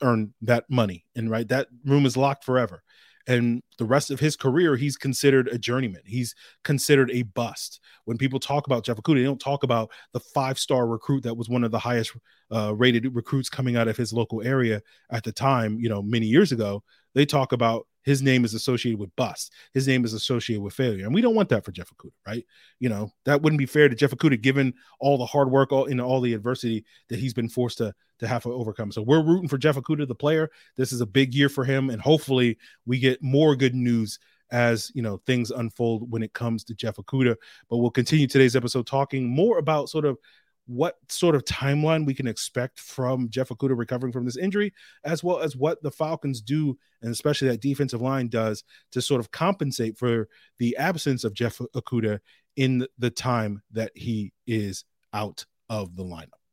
earn 0.03 0.35
that 0.43 0.69
money 0.69 1.05
and 1.15 1.31
right 1.31 1.49
that 1.49 1.69
room 1.85 2.05
is 2.05 2.17
locked 2.17 2.45
forever 2.45 2.83
and 3.27 3.63
the 3.79 3.85
rest 3.85 4.11
of 4.11 4.21
his 4.21 4.37
career, 4.37 4.77
he's 4.77 4.97
considered 4.97 5.49
a 5.49 5.59
journeyman. 5.59 6.03
He's 6.05 6.35
considered 6.63 7.11
a 7.11 7.23
bust. 7.23 7.81
When 8.05 8.19
people 8.19 8.39
talk 8.39 8.67
about 8.67 8.85
Jeff 8.85 8.99
Okudah, 8.99 9.17
they 9.17 9.23
don't 9.25 9.41
talk 9.41 9.63
about 9.63 9.91
the 10.13 10.21
five 10.21 10.59
star 10.59 10.87
recruit 10.87 11.23
that 11.23 11.37
was 11.37 11.49
one 11.49 11.65
of 11.65 11.71
the 11.71 11.79
highest 11.79 12.13
uh, 12.51 12.75
rated 12.75 13.15
recruits 13.15 13.49
coming 13.49 13.77
out 13.77 13.89
of 13.89 13.97
his 13.97 14.13
local 14.13 14.43
area 14.43 14.83
at 15.11 15.25
the 15.25 15.33
time, 15.33 15.79
you 15.81 15.89
know, 15.89 16.03
many 16.03 16.27
years 16.27 16.53
ago. 16.53 16.83
They 17.15 17.25
talk 17.25 17.53
about 17.53 17.87
his 18.03 18.21
name 18.21 18.45
is 18.45 18.53
associated 18.53 19.01
with 19.01 19.15
bust. 19.17 19.53
His 19.73 19.89
name 19.89 20.05
is 20.05 20.13
associated 20.13 20.63
with 20.63 20.75
failure. 20.75 21.07
And 21.07 21.15
we 21.15 21.23
don't 21.23 21.35
want 21.35 21.49
that 21.49 21.65
for 21.65 21.73
Jeff 21.73 21.91
Okudah, 21.91 22.13
right? 22.27 22.45
You 22.79 22.91
know, 22.91 23.11
that 23.25 23.41
wouldn't 23.41 23.59
be 23.59 23.67
fair 23.67 23.89
to 23.89 23.95
Jeff 23.95 24.11
Okudah 24.11 24.41
given 24.41 24.75
all 25.01 25.17
the 25.17 25.25
hard 25.25 25.51
work 25.51 25.73
all, 25.73 25.87
and 25.87 26.01
all 26.01 26.21
the 26.21 26.35
adversity 26.35 26.85
that 27.09 27.19
he's 27.19 27.33
been 27.33 27.49
forced 27.49 27.79
to, 27.79 27.95
to 28.19 28.27
have 28.27 28.43
to 28.45 28.53
overcome. 28.53 28.93
So 28.93 29.03
we're 29.03 29.23
rooting 29.23 29.49
for 29.49 29.59
Jeff 29.59 29.77
Okudah, 29.77 30.07
the 30.07 30.15
player. 30.15 30.51
This 30.77 30.93
is 30.93 31.01
a 31.01 31.07
big 31.07 31.35
year 31.35 31.49
for 31.49 31.65
him. 31.65 31.91
And 31.91 32.01
hopefully 32.01 32.59
we 32.87 32.99
get 32.99 33.23
more 33.23 33.57
good 33.57 33.75
news 33.75 34.19
as 34.51 34.93
you 34.95 35.03
know 35.03 35.21
things 35.27 35.51
unfold 35.51 36.11
when 36.11 36.23
it 36.23 36.33
comes 36.33 36.65
to 36.65 36.75
Jeff 36.75 36.97
Okudah. 36.97 37.37
But 37.69 37.79
we'll 37.79 37.91
continue 37.91 38.27
today's 38.27 38.57
episode 38.57 38.87
talking 38.87 39.29
more 39.29 39.59
about 39.59 39.89
sort 39.89 40.05
of 40.05 40.19
what 40.67 40.97
sort 41.09 41.35
of 41.35 41.45
timeline 41.45 42.07
we 42.07 42.15
can 42.15 42.27
expect 42.27 42.81
from 42.81 43.29
Jeff 43.29 43.49
Okudah 43.49 43.77
recovering 43.77 44.13
from 44.13 44.25
this 44.25 44.37
injury, 44.37 44.73
as 45.05 45.23
well 45.23 45.41
as 45.41 45.57
what 45.57 45.83
the 45.83 45.91
Falcons 45.91 46.41
do, 46.41 46.79
and 47.03 47.13
especially 47.13 47.49
that 47.49 47.61
defensive 47.61 48.01
line 48.01 48.29
does 48.29 48.65
to 48.93 49.03
sort 49.03 49.21
of 49.21 49.31
compensate 49.31 49.99
for 49.99 50.29
the 50.59 50.77
absence 50.77 51.25
of 51.25 51.35
Jeff 51.35 51.59
Okudah 51.59 52.19
in 52.57 52.87
the 52.99 53.11
time 53.11 53.63
that 53.73 53.93
he 53.95 54.33
is 54.47 54.85
out 55.13 55.45
of 55.69 55.97
the 55.97 56.05
lineup. 56.05 56.44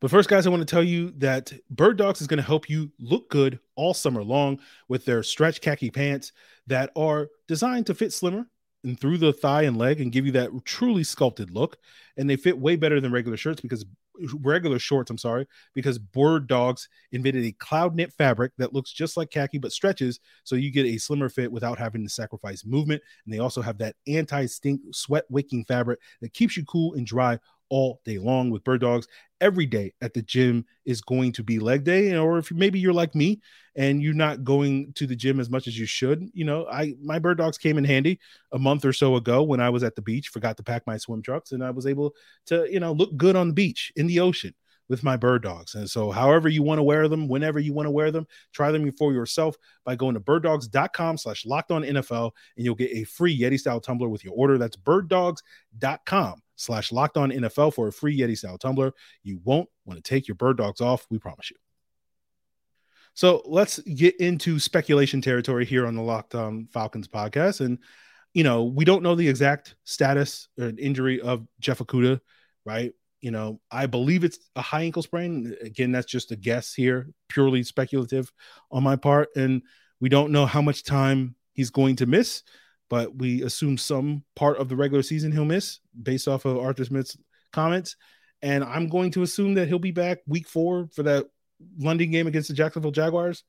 But 0.00 0.10
first, 0.10 0.30
guys, 0.30 0.46
I 0.46 0.50
want 0.50 0.66
to 0.66 0.74
tell 0.74 0.82
you 0.82 1.12
that 1.18 1.52
Bird 1.68 1.98
Dogs 1.98 2.22
is 2.22 2.26
going 2.26 2.38
to 2.38 2.46
help 2.46 2.70
you 2.70 2.90
look 2.98 3.28
good 3.28 3.60
all 3.76 3.92
summer 3.92 4.22
long 4.22 4.58
with 4.88 5.04
their 5.04 5.22
stretch 5.22 5.60
khaki 5.60 5.90
pants 5.90 6.32
that 6.68 6.90
are 6.96 7.28
designed 7.46 7.86
to 7.86 7.94
fit 7.94 8.12
slimmer 8.12 8.46
and 8.82 8.98
through 8.98 9.18
the 9.18 9.32
thigh 9.32 9.62
and 9.62 9.76
leg 9.76 10.00
and 10.00 10.10
give 10.10 10.24
you 10.24 10.32
that 10.32 10.50
truly 10.64 11.04
sculpted 11.04 11.50
look. 11.50 11.76
And 12.16 12.30
they 12.30 12.36
fit 12.36 12.58
way 12.58 12.76
better 12.76 12.98
than 12.98 13.12
regular 13.12 13.36
shirts 13.36 13.60
because 13.60 13.84
regular 14.40 14.78
shorts, 14.78 15.10
I'm 15.10 15.18
sorry, 15.18 15.46
because 15.74 15.98
Bird 15.98 16.46
Dogs 16.46 16.88
invented 17.12 17.44
a 17.44 17.52
cloud 17.52 17.94
knit 17.94 18.12
fabric 18.12 18.52
that 18.56 18.72
looks 18.72 18.92
just 18.92 19.18
like 19.18 19.30
khaki 19.30 19.58
but 19.58 19.72
stretches 19.72 20.20
so 20.44 20.56
you 20.56 20.70
get 20.70 20.86
a 20.86 20.98
slimmer 20.98 21.28
fit 21.28 21.52
without 21.52 21.78
having 21.78 22.02
to 22.04 22.10
sacrifice 22.10 22.64
movement. 22.64 23.02
And 23.24 23.34
they 23.34 23.38
also 23.38 23.60
have 23.60 23.76
that 23.78 23.96
anti 24.06 24.46
stink 24.46 24.80
sweat 24.92 25.24
wicking 25.28 25.66
fabric 25.66 26.00
that 26.22 26.32
keeps 26.32 26.56
you 26.56 26.64
cool 26.64 26.94
and 26.94 27.06
dry 27.06 27.38
all 27.70 28.00
day 28.04 28.18
long 28.18 28.50
with 28.50 28.64
bird 28.64 28.80
dogs 28.80 29.06
every 29.40 29.64
day 29.64 29.92
at 30.02 30.12
the 30.12 30.22
gym 30.22 30.64
is 30.84 31.00
going 31.00 31.32
to 31.32 31.42
be 31.42 31.58
leg 31.58 31.84
day 31.84 32.14
or 32.16 32.38
if 32.38 32.50
maybe 32.52 32.78
you're 32.78 32.92
like 32.92 33.14
me 33.14 33.40
and 33.76 34.02
you're 34.02 34.12
not 34.12 34.44
going 34.44 34.92
to 34.92 35.06
the 35.06 35.16
gym 35.16 35.40
as 35.40 35.48
much 35.48 35.66
as 35.66 35.78
you 35.78 35.86
should 35.86 36.28
you 36.34 36.44
know 36.44 36.66
i 36.66 36.94
my 37.00 37.18
bird 37.18 37.38
dogs 37.38 37.56
came 37.56 37.78
in 37.78 37.84
handy 37.84 38.18
a 38.52 38.58
month 38.58 38.84
or 38.84 38.92
so 38.92 39.16
ago 39.16 39.42
when 39.42 39.60
i 39.60 39.70
was 39.70 39.82
at 39.82 39.94
the 39.94 40.02
beach 40.02 40.28
forgot 40.28 40.56
to 40.56 40.62
pack 40.62 40.86
my 40.86 40.96
swim 40.96 41.22
trunks 41.22 41.52
and 41.52 41.64
i 41.64 41.70
was 41.70 41.86
able 41.86 42.14
to 42.44 42.70
you 42.70 42.80
know 42.80 42.92
look 42.92 43.16
good 43.16 43.36
on 43.36 43.48
the 43.48 43.54
beach 43.54 43.92
in 43.96 44.06
the 44.06 44.20
ocean 44.20 44.54
with 44.90 45.04
my 45.04 45.16
bird 45.16 45.42
dogs. 45.44 45.76
And 45.76 45.88
so, 45.88 46.10
however 46.10 46.48
you 46.48 46.64
want 46.64 46.80
to 46.80 46.82
wear 46.82 47.06
them, 47.06 47.28
whenever 47.28 47.60
you 47.60 47.72
want 47.72 47.86
to 47.86 47.92
wear 47.92 48.10
them, 48.10 48.26
try 48.52 48.72
them 48.72 48.90
for 48.92 49.12
yourself 49.12 49.56
by 49.84 49.94
going 49.94 50.14
to 50.14 50.20
birddogs.com 50.20 51.16
slash 51.16 51.46
locked 51.46 51.70
on 51.70 51.82
NFL 51.82 52.32
and 52.56 52.66
you'll 52.66 52.74
get 52.74 52.90
a 52.90 53.04
free 53.04 53.38
Yeti 53.38 53.58
style 53.58 53.80
tumbler 53.80 54.08
with 54.08 54.24
your 54.24 54.34
order. 54.34 54.58
That's 54.58 54.76
birddogs.com 54.76 56.42
slash 56.60 56.92
locked 56.92 57.16
on 57.16 57.30
NFL 57.30 57.74
for 57.74 57.88
a 57.88 57.92
free 57.92 58.18
Yeti 58.18 58.36
style 58.36 58.58
tumbler. 58.58 58.92
You 59.22 59.40
won't 59.42 59.68
want 59.84 60.02
to 60.02 60.08
take 60.08 60.28
your 60.28 60.34
bird 60.34 60.58
dogs 60.58 60.80
off. 60.80 61.06
We 61.10 61.18
promise 61.18 61.50
you. 61.50 61.56
So 63.14 63.42
let's 63.46 63.78
get 63.80 64.16
into 64.20 64.58
speculation 64.58 65.20
territory 65.20 65.64
here 65.64 65.86
on 65.86 65.94
the 65.94 66.02
Locked 66.02 66.34
On 66.34 66.68
Falcons 66.72 67.08
podcast. 67.08 67.60
And, 67.60 67.78
you 68.34 68.44
know, 68.44 68.64
we 68.64 68.84
don't 68.84 69.02
know 69.02 69.14
the 69.14 69.28
exact 69.28 69.74
status 69.84 70.48
or 70.58 70.72
injury 70.78 71.20
of 71.20 71.46
Jeff 71.58 71.78
Okudah, 71.78 72.20
right? 72.64 72.92
You 73.20 73.30
know, 73.30 73.60
I 73.70 73.86
believe 73.86 74.22
it's 74.22 74.38
a 74.54 74.62
high 74.62 74.82
ankle 74.82 75.02
sprain. 75.02 75.56
Again, 75.60 75.92
that's 75.92 76.10
just 76.10 76.30
a 76.30 76.36
guess 76.36 76.72
here, 76.72 77.08
purely 77.28 77.62
speculative 77.62 78.30
on 78.70 78.82
my 78.82 78.96
part. 78.96 79.30
And 79.34 79.62
we 80.00 80.08
don't 80.08 80.32
know 80.32 80.46
how 80.46 80.62
much 80.62 80.84
time 80.84 81.34
he's 81.52 81.70
going 81.70 81.96
to 81.96 82.06
miss, 82.06 82.42
but 82.90 83.16
we 83.16 83.42
assume 83.42 83.78
some 83.78 84.24
part 84.34 84.58
of 84.58 84.68
the 84.68 84.76
regular 84.76 85.02
season 85.02 85.32
he'll 85.32 85.46
miss 85.46 85.78
based 86.02 86.28
off 86.28 86.44
of 86.44 86.58
Arthur 86.58 86.84
Smith's 86.84 87.16
comments. 87.52 87.96
And 88.42 88.64
I'm 88.64 88.88
going 88.88 89.12
to 89.12 89.22
assume 89.22 89.54
that 89.54 89.68
he'll 89.68 89.78
be 89.78 89.92
back 89.92 90.18
week 90.26 90.48
four 90.48 90.88
for 90.94 91.04
that 91.04 91.26
London 91.78 92.10
game 92.10 92.26
against 92.26 92.48
the 92.48 92.54
Jacksonville 92.54 92.90
Jaguars. 92.90 93.44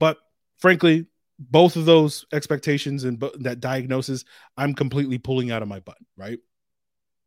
But 0.00 0.16
frankly, 0.56 1.06
both 1.38 1.76
of 1.76 1.84
those 1.84 2.24
expectations 2.32 3.04
and 3.04 3.22
that 3.40 3.60
diagnosis, 3.60 4.24
I'm 4.56 4.74
completely 4.74 5.18
pulling 5.18 5.50
out 5.50 5.62
of 5.62 5.68
my 5.68 5.80
butt, 5.80 5.98
right? 6.16 6.38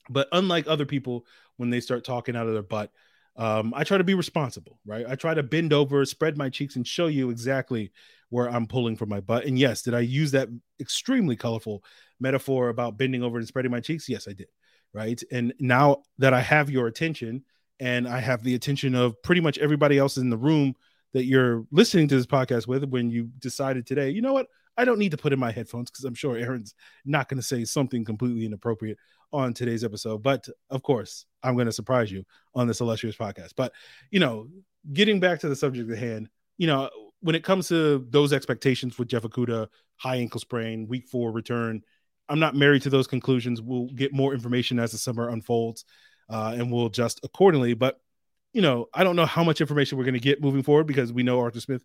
But 0.10 0.28
unlike 0.32 0.68
other 0.68 0.86
people, 0.86 1.26
when 1.58 1.70
they 1.70 1.80
start 1.80 2.04
talking 2.04 2.36
out 2.36 2.48
of 2.48 2.54
their 2.54 2.64
butt, 2.64 2.92
um, 3.36 3.74
I 3.76 3.84
try 3.84 3.98
to 3.98 4.04
be 4.04 4.14
responsible, 4.14 4.80
right? 4.86 5.06
I 5.08 5.16
try 5.16 5.34
to 5.34 5.44
bend 5.44 5.74
over, 5.74 6.04
spread 6.06 6.38
my 6.38 6.50
cheeks, 6.50 6.76
and 6.76 6.86
show 6.86 7.08
you 7.08 7.30
exactly 7.30 7.92
where 8.30 8.50
I'm 8.50 8.68
pulling 8.68 8.96
from 8.96 9.10
my 9.10 9.20
butt. 9.20 9.46
And 9.46 9.58
yes, 9.58 9.82
did 9.82 9.94
I 9.94 10.02
use 10.02 10.32
that 10.32 10.50
extremely 10.80 11.36
colorful 11.36 11.84
metaphor 12.20 12.70
about 12.70 12.98
bending 12.98 13.24
over 13.24 13.38
and 13.38 13.48
spreading 13.48 13.72
my 13.72 13.80
cheeks? 13.80 14.08
Yes, 14.08 14.28
I 14.28 14.34
did, 14.34 14.48
right? 14.94 15.22
And 15.32 15.54
now 15.60 16.04
that 16.18 16.34
I 16.34 16.42
have 16.42 16.70
your 16.70 16.88
attention 16.88 17.44
and 17.80 18.08
I 18.08 18.20
have 18.20 18.44
the 18.44 18.56
attention 18.56 18.96
of 18.96 19.22
pretty 19.24 19.42
much 19.42 19.58
everybody 19.58 19.98
else 19.98 20.18
in 20.18 20.30
the 20.30 20.38
room 20.38 20.76
that 21.14 21.26
you're 21.26 21.66
listening 21.72 22.08
to 22.08 22.16
this 22.16 22.26
podcast 22.26 22.68
with, 22.68 22.86
when 22.86 23.10
you 23.10 23.30
decided 23.40 23.86
today, 23.86 24.12
you 24.12 24.22
know 24.22 24.34
what? 24.34 24.48
I 24.78 24.86
don't 24.86 25.00
need 25.00 25.12
to 25.12 25.18
put 25.18 25.34
in 25.34 25.40
my 25.40 25.52
headphones 25.52 25.92
because 25.92 26.06
I'm 26.06 26.16
sure 26.16 26.38
Aaron's 26.38 26.74
not 27.04 27.28
going 27.28 27.40
to 27.40 27.46
say 27.46 27.66
something 27.66 28.06
completely 28.06 28.46
inappropriate 28.46 28.98
on 29.34 29.54
today's 29.54 29.84
episode. 29.84 30.24
But 30.24 30.48
of 30.70 30.84
course, 30.84 31.26
I'm 31.44 31.56
going 31.56 31.66
to 31.66 31.72
surprise 31.72 32.12
you 32.12 32.24
on 32.56 32.68
this 32.68 32.82
illustrious 32.82 33.16
podcast. 33.16 33.54
But, 33.56 33.74
you 34.10 34.20
know, 34.20 34.48
getting 34.94 35.20
back 35.20 35.40
to 35.40 35.50
the 35.50 35.56
subject 35.56 35.90
at 35.92 35.98
hand, 35.98 36.30
you 36.58 36.68
know, 36.68 36.90
when 37.22 37.36
it 37.36 37.44
comes 37.44 37.68
to 37.70 38.06
those 38.10 38.34
expectations 38.34 38.98
with 38.98 39.08
Jeff 39.08 39.24
Okudah, 39.24 39.68
high 39.98 40.18
ankle 40.18 40.40
sprain, 40.40 40.88
week 40.88 41.08
four 41.08 41.32
return, 41.32 41.82
I'm 42.30 42.40
not 42.40 42.56
married 42.56 42.84
to 42.84 42.90
those 42.90 43.08
conclusions. 43.08 43.62
We'll 43.62 43.88
get 43.88 44.14
more 44.14 44.34
information 44.34 44.80
as 44.80 44.92
the 44.92 44.98
summer 44.98 45.30
unfolds 45.30 45.86
uh, 46.30 46.54
and 46.56 46.72
we'll 46.72 46.88
adjust 46.88 47.20
accordingly. 47.24 47.74
But, 47.74 48.00
you 48.54 48.62
know, 48.62 48.88
I 48.94 49.04
don't 49.04 49.16
know 49.16 49.26
how 49.26 49.44
much 49.44 49.62
information 49.62 49.98
we're 49.98 50.06
going 50.06 50.14
to 50.14 50.20
get 50.20 50.42
moving 50.42 50.64
forward 50.64 50.88
because 50.88 51.12
we 51.12 51.24
know 51.24 51.40
Arthur 51.40 51.60
Smith 51.60 51.84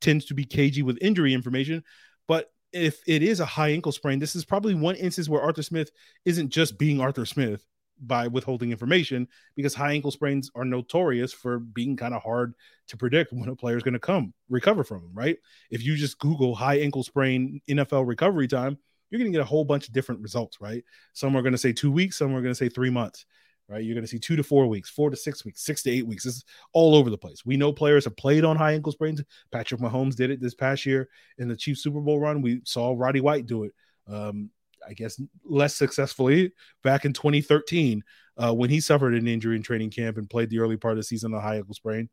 tends 0.00 0.26
to 0.26 0.34
be 0.34 0.44
cagey 0.44 0.82
with 0.82 0.98
injury 1.00 1.32
information. 1.32 1.84
But 2.26 2.50
if 2.72 3.00
it 3.06 3.22
is 3.22 3.40
a 3.40 3.46
high 3.46 3.70
ankle 3.70 3.92
sprain, 3.92 4.18
this 4.18 4.36
is 4.36 4.44
probably 4.44 4.74
one 4.74 4.96
instance 4.96 5.28
where 5.28 5.42
Arthur 5.42 5.62
Smith 5.62 5.90
isn't 6.24 6.50
just 6.50 6.78
being 6.78 7.00
Arthur 7.00 7.24
Smith 7.24 7.64
by 8.00 8.26
withholding 8.28 8.72
information 8.72 9.26
because 9.54 9.74
high 9.74 9.92
ankle 9.92 10.10
sprains 10.10 10.50
are 10.54 10.64
notorious 10.64 11.32
for 11.32 11.58
being 11.58 11.96
kind 11.96 12.14
of 12.14 12.22
hard 12.22 12.54
to 12.88 12.96
predict 12.96 13.32
when 13.32 13.48
a 13.48 13.56
player 13.56 13.76
is 13.76 13.82
going 13.82 13.94
to 13.94 14.00
come 14.00 14.32
recover 14.48 14.84
from 14.84 15.02
them, 15.02 15.12
right? 15.14 15.38
If 15.70 15.82
you 15.82 15.96
just 15.96 16.18
Google 16.18 16.54
high 16.54 16.78
ankle 16.78 17.02
sprain 17.02 17.60
NFL 17.68 18.06
recovery 18.06 18.48
time, 18.48 18.78
you're 19.10 19.18
going 19.18 19.30
to 19.30 19.36
get 19.36 19.42
a 19.42 19.48
whole 19.48 19.64
bunch 19.64 19.88
of 19.88 19.94
different 19.94 20.20
results, 20.20 20.60
right? 20.60 20.84
Some 21.12 21.36
are 21.36 21.42
going 21.42 21.52
to 21.52 21.58
say 21.58 21.72
two 21.72 21.92
weeks, 21.92 22.18
some 22.18 22.34
are 22.34 22.42
going 22.42 22.52
to 22.52 22.54
say 22.54 22.68
three 22.68 22.90
months 22.90 23.24
right? 23.68 23.82
You're 23.82 23.94
going 23.94 24.04
to 24.04 24.08
see 24.08 24.18
two 24.18 24.36
to 24.36 24.42
four 24.42 24.66
weeks, 24.66 24.90
four 24.90 25.10
to 25.10 25.16
six 25.16 25.44
weeks, 25.44 25.64
six 25.64 25.82
to 25.82 25.90
eight 25.90 26.06
weeks. 26.06 26.24
This 26.24 26.36
is 26.36 26.44
all 26.72 26.94
over 26.94 27.10
the 27.10 27.18
place. 27.18 27.44
We 27.44 27.56
know 27.56 27.72
players 27.72 28.04
have 28.04 28.16
played 28.16 28.44
on 28.44 28.56
high 28.56 28.72
ankle 28.72 28.92
sprains. 28.92 29.22
Patrick 29.50 29.80
Mahomes 29.80 30.14
did 30.14 30.30
it 30.30 30.40
this 30.40 30.54
past 30.54 30.86
year 30.86 31.08
in 31.38 31.48
the 31.48 31.56
Chiefs 31.56 31.82
Super 31.82 32.00
Bowl 32.00 32.20
run. 32.20 32.42
We 32.42 32.60
saw 32.64 32.94
Roddy 32.96 33.20
White 33.20 33.46
do 33.46 33.64
it. 33.64 33.74
Um, 34.08 34.50
I 34.86 34.92
guess 34.92 35.20
less 35.44 35.74
successfully 35.74 36.52
back 36.82 37.04
in 37.04 37.12
2013 37.12 38.02
uh, 38.36 38.54
when 38.54 38.70
he 38.70 38.80
suffered 38.80 39.14
an 39.14 39.28
injury 39.28 39.56
in 39.56 39.62
training 39.62 39.90
camp 39.90 40.16
and 40.16 40.28
played 40.28 40.50
the 40.50 40.58
early 40.58 40.76
part 40.76 40.92
of 40.92 40.98
the 40.98 41.04
season 41.04 41.32
on 41.32 41.38
a 41.38 41.42
high 41.42 41.56
ankle 41.56 41.74
sprain. 41.74 42.08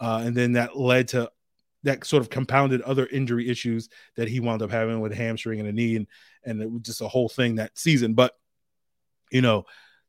Uh, 0.00 0.22
and 0.24 0.36
then 0.36 0.52
that 0.52 0.76
led 0.76 1.08
to 1.08 1.30
that 1.84 2.04
sort 2.04 2.22
of 2.22 2.30
compounded 2.30 2.82
other 2.82 3.06
injury 3.06 3.48
issues 3.48 3.88
that 4.16 4.28
he 4.28 4.40
wound 4.40 4.62
up 4.62 4.70
having 4.70 5.00
with 5.00 5.14
hamstring 5.14 5.60
and 5.60 5.68
a 5.68 5.72
knee 5.72 5.96
and 5.96 6.06
and 6.44 6.60
it 6.62 6.70
was 6.70 6.82
just 6.82 7.00
a 7.00 7.08
whole 7.08 7.28
thing 7.28 7.56
that 7.56 7.76
season. 7.78 8.14
But 8.14 8.32
you 9.30 9.42
know, 9.42 9.64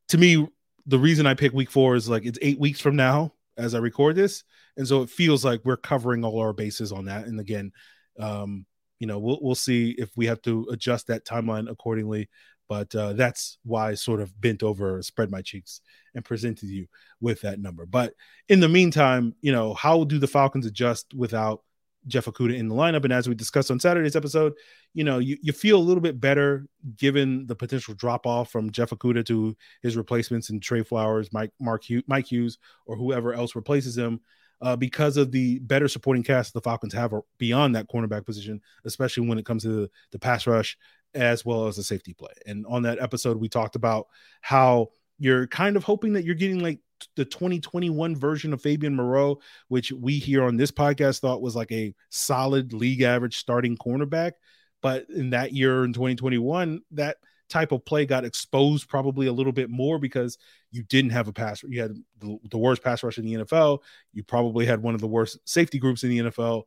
to 0.10 0.18
me, 0.18 0.48
the 0.86 1.00
reason 1.00 1.26
I 1.26 1.34
pick 1.34 1.54
week 1.54 1.70
four 1.70 1.96
is 1.96 2.10
like 2.10 2.26
it's 2.26 2.40
eight 2.42 2.60
weeks 2.60 2.80
from 2.80 2.96
now 2.96 3.34
as 3.58 3.76
I 3.76 3.80
record 3.80 4.16
this, 4.16 4.44
and 4.78 4.88
so 4.88 5.02
it 5.02 5.10
feels 5.10 5.44
like 5.44 5.62
we're 5.64 5.78
covering 5.78 6.24
all 6.24 6.40
our 6.40 6.54
bases 6.54 6.92
on 6.92 7.06
that. 7.06 7.26
And 7.26 7.40
again, 7.40 7.72
um, 8.20 8.66
you 9.00 9.08
know, 9.08 9.20
we'll 9.20 9.40
we'll 9.42 9.56
see 9.56 9.96
if 9.98 10.10
we 10.16 10.26
have 10.28 10.42
to 10.44 10.68
adjust 10.72 11.08
that 11.08 11.26
timeline 11.26 11.70
accordingly. 11.70 12.30
But 12.68 12.94
uh, 12.94 13.14
that's 13.14 13.58
why 13.64 13.90
I 13.90 13.94
sort 13.96 14.22
of 14.22 14.40
bent 14.40 14.62
over, 14.62 15.02
spread 15.02 15.32
my 15.32 15.42
cheeks, 15.42 15.82
and 16.14 16.24
presented 16.24 16.70
you 16.70 16.88
with 17.20 17.42
that 17.42 17.60
number. 17.60 17.88
But 17.88 18.14
in 18.48 18.60
the 18.60 18.70
meantime, 18.70 19.34
you 19.42 19.52
know, 19.52 19.74
how 19.74 20.04
do 20.04 20.20
the 20.20 20.28
Falcons 20.28 20.68
adjust 20.68 21.14
without 21.16 21.64
Jeff 22.08 22.26
Okudah 22.26 22.58
in 22.58 22.68
the 22.68 22.76
lineup. 22.76 23.04
And 23.04 23.14
as 23.14 23.28
we 23.28 23.36
discussed 23.36 23.72
on 23.72 23.80
Saturday's 23.80 24.16
episode, 24.16 24.54
you 24.94 25.04
know, 25.04 25.20
you, 25.20 25.38
you 25.42 25.52
feel 25.52 25.78
a 25.78 25.82
little 25.82 26.02
bit 26.02 26.20
better 26.20 26.66
given 26.98 27.46
the 27.48 27.56
potential 27.56 27.94
drop 27.94 28.26
off 28.26 28.52
from 28.52 28.72
Jeff 28.72 28.92
Okudah 28.92 29.26
to 29.28 29.56
his 29.82 29.98
replacements 29.98 30.50
in 30.50 30.60
Trey 30.60 30.84
Flowers, 30.84 31.32
Mike 31.34 31.52
Mark 31.60 31.86
Mike 32.08 32.28
Hughes, 32.28 32.58
or 32.86 32.96
whoever 32.96 33.34
else 33.34 33.56
replaces 33.56 33.98
him. 33.98 34.22
Uh, 34.62 34.76
because 34.76 35.16
of 35.16 35.32
the 35.32 35.60
better 35.60 35.88
supporting 35.88 36.22
cast 36.22 36.54
the 36.54 36.60
Falcons 36.60 36.94
have 36.94 37.14
beyond 37.38 37.76
that 37.76 37.88
cornerback 37.88 38.26
position, 38.26 38.62
especially 38.84 39.26
when 39.26 39.38
it 39.38 39.46
comes 39.46 39.64
to 39.64 39.70
the, 39.70 39.90
the 40.12 40.20
pass 40.20 40.46
rush 40.46 40.78
as 41.14 41.46
well 41.46 41.68
as 41.68 41.78
the 41.78 41.84
safety 41.84 42.14
play. 42.14 42.34
And 42.46 42.66
on 42.68 42.84
that 42.84 43.02
episode, 43.02 43.38
we 43.38 43.50
talked 43.50 43.76
about 43.76 44.08
how 44.42 44.90
you're 45.18 45.48
kind 45.48 45.76
of 45.76 45.84
hoping 45.84 46.14
that 46.14 46.24
you're 46.24 46.36
getting 46.36 46.60
like 46.60 46.80
the 47.16 47.26
2021 47.26 48.16
version 48.16 48.54
of 48.54 48.62
Fabian 48.62 48.96
Moreau, 48.96 49.40
which 49.68 49.92
we 49.92 50.18
here 50.18 50.44
on 50.44 50.58
this 50.58 50.72
podcast 50.72 51.20
thought 51.20 51.42
was 51.42 51.56
like 51.56 51.72
a 51.72 51.94
solid 52.10 52.74
league 52.74 53.02
average 53.02 53.38
starting 53.38 53.78
cornerback. 53.78 54.34
But 54.82 55.10
in 55.10 55.32
that 55.32 55.54
year 55.54 55.84
in 55.84 55.94
2021, 55.94 56.82
that 56.92 57.18
type 57.50 57.72
of 57.72 57.84
play 57.86 58.06
got 58.06 58.26
exposed 58.26 58.88
probably 58.88 59.28
a 59.28 59.34
little 59.34 59.52
bit 59.52 59.70
more 59.70 60.00
because 60.00 60.38
you 60.72 60.84
didn't 60.84 61.12
have 61.12 61.28
a 61.28 61.34
pass. 61.34 61.64
You 61.64 61.82
had 61.82 61.96
the, 62.20 62.38
the 62.50 62.58
worst 62.58 62.84
pass 62.84 63.04
rush 63.04 63.18
in 63.18 63.26
the 63.26 63.34
NFL. 63.34 63.80
You 64.14 64.24
probably 64.24 64.66
had 64.66 64.82
one 64.82 64.96
of 64.96 65.02
the 65.02 65.08
worst 65.08 65.40
safety 65.46 65.80
groups 65.80 66.04
in 66.04 66.10
the 66.10 66.20
NFL. 66.20 66.64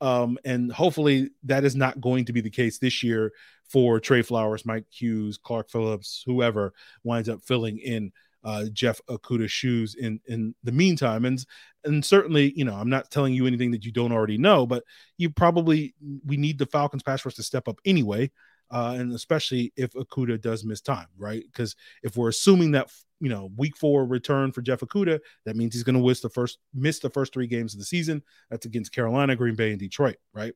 Um, 0.00 0.38
and 0.44 0.72
hopefully 0.72 1.30
that 1.44 1.64
is 1.64 1.76
not 1.76 2.00
going 2.00 2.24
to 2.26 2.32
be 2.32 2.40
the 2.40 2.50
case 2.50 2.78
this 2.78 3.02
year 3.02 3.32
for 3.64 4.00
Trey 4.00 4.22
Flowers, 4.22 4.66
Mike 4.66 4.86
Hughes, 4.90 5.38
Clark 5.38 5.70
Phillips, 5.70 6.22
whoever 6.26 6.72
winds 7.04 7.28
up 7.28 7.42
filling 7.42 7.78
in 7.78 8.12
uh, 8.44 8.66
Jeff 8.72 9.00
Okudah's 9.08 9.50
shoes 9.50 9.94
in 9.94 10.20
in 10.26 10.54
the 10.62 10.72
meantime. 10.72 11.24
And 11.24 11.44
and 11.84 12.04
certainly, 12.04 12.52
you 12.56 12.64
know, 12.64 12.74
I'm 12.74 12.90
not 12.90 13.10
telling 13.10 13.34
you 13.34 13.46
anything 13.46 13.70
that 13.70 13.84
you 13.84 13.92
don't 13.92 14.12
already 14.12 14.38
know, 14.38 14.66
but 14.66 14.84
you 15.16 15.30
probably 15.30 15.94
we 16.26 16.36
need 16.36 16.58
the 16.58 16.66
Falcons 16.66 17.02
pass 17.02 17.24
rush 17.24 17.34
to 17.36 17.42
step 17.42 17.68
up 17.68 17.80
anyway. 17.84 18.30
Uh, 18.74 18.96
and 18.98 19.12
especially 19.12 19.72
if 19.76 19.92
Okudah 19.92 20.40
does 20.40 20.64
miss 20.64 20.80
time, 20.80 21.06
right? 21.16 21.44
Because 21.46 21.76
if 22.02 22.16
we're 22.16 22.30
assuming 22.30 22.72
that 22.72 22.90
you 23.20 23.28
know 23.28 23.52
week 23.56 23.76
four 23.76 24.04
return 24.04 24.50
for 24.50 24.62
Jeff 24.62 24.80
Okudah, 24.80 25.20
that 25.44 25.54
means 25.54 25.74
he's 25.74 25.84
going 25.84 25.94
to 25.94 26.04
miss 26.04 26.20
the 26.20 26.28
first 26.28 26.58
miss 26.74 26.98
the 26.98 27.08
first 27.08 27.32
three 27.32 27.46
games 27.46 27.72
of 27.72 27.78
the 27.78 27.86
season. 27.86 28.20
That's 28.50 28.66
against 28.66 28.92
Carolina, 28.92 29.36
Green 29.36 29.54
Bay, 29.54 29.70
and 29.70 29.78
Detroit, 29.78 30.16
right? 30.32 30.54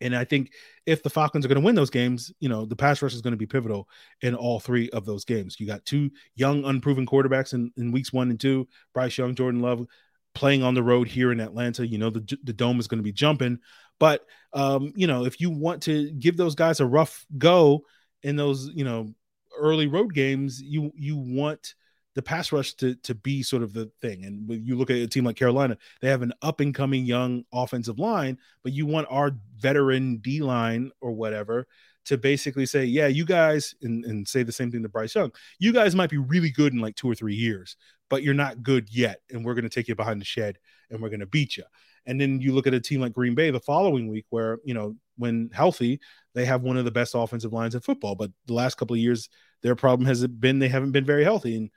And 0.00 0.16
I 0.16 0.24
think 0.24 0.50
if 0.86 1.04
the 1.04 1.08
Falcons 1.08 1.44
are 1.44 1.48
going 1.48 1.60
to 1.60 1.64
win 1.64 1.76
those 1.76 1.88
games, 1.88 2.32
you 2.40 2.48
know, 2.48 2.64
the 2.64 2.74
pass 2.74 3.00
rush 3.00 3.14
is 3.14 3.22
going 3.22 3.30
to 3.30 3.38
be 3.38 3.46
pivotal 3.46 3.88
in 4.22 4.34
all 4.34 4.58
three 4.58 4.90
of 4.90 5.06
those 5.06 5.24
games. 5.24 5.60
You 5.60 5.68
got 5.68 5.84
two 5.84 6.10
young, 6.34 6.64
unproven 6.64 7.06
quarterbacks 7.06 7.54
in, 7.54 7.72
in 7.76 7.92
weeks 7.92 8.12
one 8.12 8.30
and 8.30 8.40
two, 8.40 8.66
Bryce 8.92 9.16
Young, 9.16 9.36
Jordan 9.36 9.62
Love 9.62 9.86
playing 10.34 10.64
on 10.64 10.74
the 10.74 10.82
road 10.82 11.06
here 11.06 11.30
in 11.30 11.38
Atlanta. 11.40 11.86
You 11.86 11.98
know, 11.98 12.10
the, 12.10 12.38
the 12.42 12.52
dome 12.52 12.80
is 12.80 12.88
going 12.88 12.98
to 12.98 13.04
be 13.04 13.12
jumping. 13.12 13.60
But, 13.98 14.24
um, 14.52 14.92
you 14.96 15.06
know, 15.06 15.24
if 15.24 15.40
you 15.40 15.50
want 15.50 15.82
to 15.84 16.10
give 16.12 16.36
those 16.36 16.54
guys 16.54 16.80
a 16.80 16.86
rough 16.86 17.24
go 17.38 17.84
in 18.22 18.36
those, 18.36 18.70
you 18.74 18.84
know, 18.84 19.14
early 19.58 19.86
road 19.86 20.14
games, 20.14 20.60
you, 20.62 20.92
you 20.96 21.16
want– 21.16 21.74
the 22.14 22.22
pass 22.22 22.52
rush 22.52 22.74
to 22.74 22.94
to 22.96 23.14
be 23.14 23.42
sort 23.42 23.62
of 23.62 23.72
the 23.72 23.90
thing. 24.00 24.24
And 24.24 24.48
when 24.48 24.64
you 24.64 24.76
look 24.76 24.90
at 24.90 24.96
a 24.96 25.06
team 25.06 25.24
like 25.24 25.36
Carolina, 25.36 25.76
they 26.00 26.08
have 26.08 26.22
an 26.22 26.32
up 26.42 26.60
and 26.60 26.74
coming 26.74 27.04
young 27.04 27.44
offensive 27.52 27.98
line, 27.98 28.38
but 28.62 28.72
you 28.72 28.86
want 28.86 29.08
our 29.10 29.32
veteran 29.58 30.18
D 30.18 30.40
line 30.40 30.90
or 31.00 31.12
whatever 31.12 31.66
to 32.04 32.18
basically 32.18 32.66
say, 32.66 32.84
yeah, 32.84 33.06
you 33.06 33.24
guys, 33.24 33.74
and, 33.82 34.04
and 34.04 34.28
say 34.28 34.42
the 34.42 34.52
same 34.52 34.70
thing 34.70 34.82
to 34.82 34.88
Bryce 34.88 35.14
Young. 35.14 35.32
You 35.58 35.72
guys 35.72 35.96
might 35.96 36.10
be 36.10 36.18
really 36.18 36.50
good 36.50 36.72
in 36.72 36.78
like 36.78 36.96
two 36.96 37.10
or 37.10 37.14
three 37.14 37.34
years, 37.34 37.76
but 38.10 38.22
you're 38.22 38.34
not 38.34 38.62
good 38.62 38.88
yet, 38.90 39.20
and 39.30 39.44
we're 39.44 39.54
going 39.54 39.64
to 39.64 39.70
take 39.70 39.88
you 39.88 39.94
behind 39.94 40.20
the 40.20 40.26
shed 40.26 40.58
and 40.90 41.00
we're 41.00 41.08
going 41.08 41.20
to 41.20 41.26
beat 41.26 41.56
you. 41.56 41.64
And 42.06 42.20
then 42.20 42.40
you 42.40 42.52
look 42.52 42.66
at 42.66 42.74
a 42.74 42.80
team 42.80 43.00
like 43.00 43.12
Green 43.12 43.34
Bay 43.34 43.50
the 43.50 43.60
following 43.60 44.08
week, 44.08 44.26
where 44.30 44.58
you 44.64 44.74
know 44.74 44.96
when 45.16 45.50
healthy, 45.52 46.00
they 46.34 46.44
have 46.44 46.62
one 46.62 46.76
of 46.76 46.84
the 46.84 46.90
best 46.90 47.14
offensive 47.14 47.52
lines 47.52 47.74
in 47.74 47.80
football. 47.80 48.14
But 48.14 48.30
the 48.46 48.54
last 48.54 48.76
couple 48.76 48.94
of 48.94 49.00
years, 49.00 49.28
their 49.62 49.76
problem 49.76 50.06
has 50.06 50.26
been 50.26 50.58
they 50.58 50.68
haven't 50.68 50.92
been 50.92 51.04
very 51.04 51.24
healthy. 51.24 51.56
And 51.56 51.70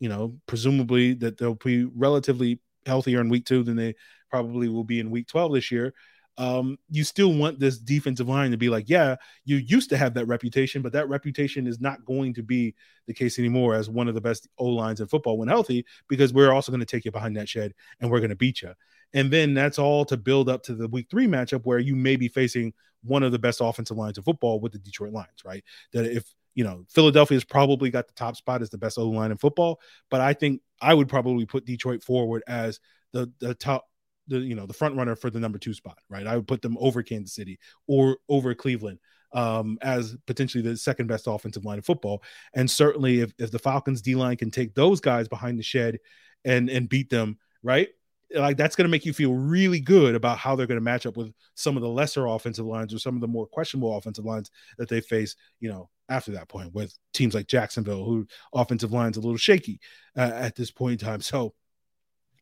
you 0.00 0.08
know, 0.08 0.36
presumably 0.46 1.14
that 1.14 1.38
they'll 1.38 1.54
be 1.54 1.84
relatively 1.84 2.60
healthier 2.86 3.20
in 3.20 3.28
week 3.28 3.44
two 3.44 3.62
than 3.62 3.76
they 3.76 3.94
probably 4.30 4.68
will 4.68 4.84
be 4.84 4.98
in 4.98 5.10
week 5.10 5.28
12 5.28 5.54
this 5.54 5.70
year. 5.70 5.94
Um, 6.38 6.78
you 6.90 7.04
still 7.04 7.32
want 7.34 7.60
this 7.60 7.78
defensive 7.78 8.28
line 8.28 8.50
to 8.50 8.56
be 8.56 8.70
like, 8.70 8.88
yeah, 8.88 9.16
you 9.44 9.58
used 9.58 9.90
to 9.90 9.98
have 9.98 10.14
that 10.14 10.26
reputation, 10.26 10.80
but 10.80 10.92
that 10.94 11.08
reputation 11.08 11.66
is 11.66 11.80
not 11.80 12.04
going 12.04 12.34
to 12.34 12.42
be 12.42 12.74
the 13.06 13.12
case 13.12 13.38
anymore 13.38 13.74
as 13.74 13.90
one 13.90 14.08
of 14.08 14.14
the 14.14 14.20
best 14.20 14.48
O 14.58 14.64
lines 14.64 15.00
in 15.00 15.06
football 15.06 15.36
when 15.36 15.48
healthy, 15.48 15.84
because 16.08 16.32
we're 16.32 16.52
also 16.52 16.72
going 16.72 16.80
to 16.80 16.86
take 16.86 17.04
you 17.04 17.12
behind 17.12 17.36
that 17.36 17.48
shed 17.48 17.72
and 18.00 18.10
we're 18.10 18.20
going 18.20 18.30
to 18.30 18.36
beat 18.36 18.62
you. 18.62 18.72
And 19.14 19.30
then 19.30 19.54
that's 19.54 19.78
all 19.78 20.04
to 20.06 20.16
build 20.16 20.48
up 20.48 20.62
to 20.64 20.74
the 20.74 20.88
week 20.88 21.08
three 21.10 21.26
matchup 21.26 21.62
where 21.64 21.78
you 21.78 21.94
may 21.94 22.16
be 22.16 22.28
facing 22.28 22.72
one 23.04 23.22
of 23.22 23.32
the 23.32 23.38
best 23.38 23.60
offensive 23.60 23.96
lines 23.96 24.18
of 24.18 24.24
football 24.24 24.60
with 24.60 24.72
the 24.72 24.78
Detroit 24.78 25.12
Lions, 25.12 25.44
right? 25.44 25.64
That 25.92 26.06
if 26.06 26.24
you 26.54 26.64
know, 26.64 26.84
Philadelphia's 26.90 27.44
probably 27.44 27.90
got 27.90 28.06
the 28.06 28.14
top 28.14 28.36
spot 28.36 28.62
as 28.62 28.70
the 28.70 28.78
best 28.78 28.98
O 28.98 29.08
line 29.08 29.30
in 29.30 29.38
football, 29.38 29.80
but 30.10 30.20
I 30.20 30.34
think 30.34 30.60
I 30.80 30.92
would 30.92 31.08
probably 31.08 31.46
put 31.46 31.64
Detroit 31.64 32.02
forward 32.02 32.42
as 32.46 32.78
the 33.12 33.32
the 33.40 33.54
top 33.54 33.86
the 34.28 34.38
you 34.38 34.54
know 34.54 34.66
the 34.66 34.74
front 34.74 34.96
runner 34.96 35.16
for 35.16 35.30
the 35.30 35.40
number 35.40 35.58
two 35.58 35.74
spot, 35.74 35.98
right? 36.08 36.26
I 36.26 36.36
would 36.36 36.46
put 36.46 36.62
them 36.62 36.76
over 36.78 37.02
Kansas 37.02 37.34
City 37.34 37.58
or 37.86 38.18
over 38.28 38.54
Cleveland 38.54 38.98
um, 39.32 39.78
as 39.82 40.16
potentially 40.26 40.62
the 40.62 40.76
second 40.76 41.06
best 41.06 41.26
offensive 41.26 41.64
line 41.64 41.78
in 41.78 41.82
football. 41.82 42.22
And 42.54 42.70
certainly, 42.70 43.20
if, 43.20 43.32
if 43.38 43.50
the 43.50 43.58
Falcons 43.58 44.02
D 44.02 44.14
line 44.14 44.36
can 44.36 44.50
take 44.50 44.74
those 44.74 45.00
guys 45.00 45.28
behind 45.28 45.58
the 45.58 45.62
shed 45.62 45.98
and 46.44 46.68
and 46.68 46.88
beat 46.88 47.10
them, 47.10 47.38
right? 47.62 47.88
Like 48.34 48.56
that's 48.56 48.76
going 48.76 48.86
to 48.86 48.90
make 48.90 49.04
you 49.04 49.12
feel 49.12 49.34
really 49.34 49.80
good 49.80 50.14
about 50.14 50.38
how 50.38 50.56
they're 50.56 50.66
going 50.66 50.80
to 50.80 50.84
match 50.84 51.06
up 51.06 51.16
with 51.16 51.32
some 51.54 51.76
of 51.76 51.82
the 51.82 51.88
lesser 51.88 52.26
offensive 52.26 52.66
lines 52.66 52.94
or 52.94 52.98
some 52.98 53.14
of 53.14 53.20
the 53.20 53.28
more 53.28 53.46
questionable 53.46 53.96
offensive 53.96 54.24
lines 54.24 54.50
that 54.78 54.88
they 54.88 55.00
face. 55.00 55.36
You 55.60 55.70
know, 55.70 55.90
after 56.08 56.32
that 56.32 56.48
point 56.48 56.74
with 56.74 56.96
teams 57.14 57.34
like 57.34 57.46
Jacksonville, 57.46 58.04
who 58.04 58.26
offensive 58.54 58.92
line's 58.92 59.16
a 59.16 59.20
little 59.20 59.36
shaky 59.36 59.80
uh, 60.16 60.32
at 60.34 60.56
this 60.56 60.70
point 60.70 61.00
in 61.00 61.06
time. 61.06 61.20
So 61.20 61.54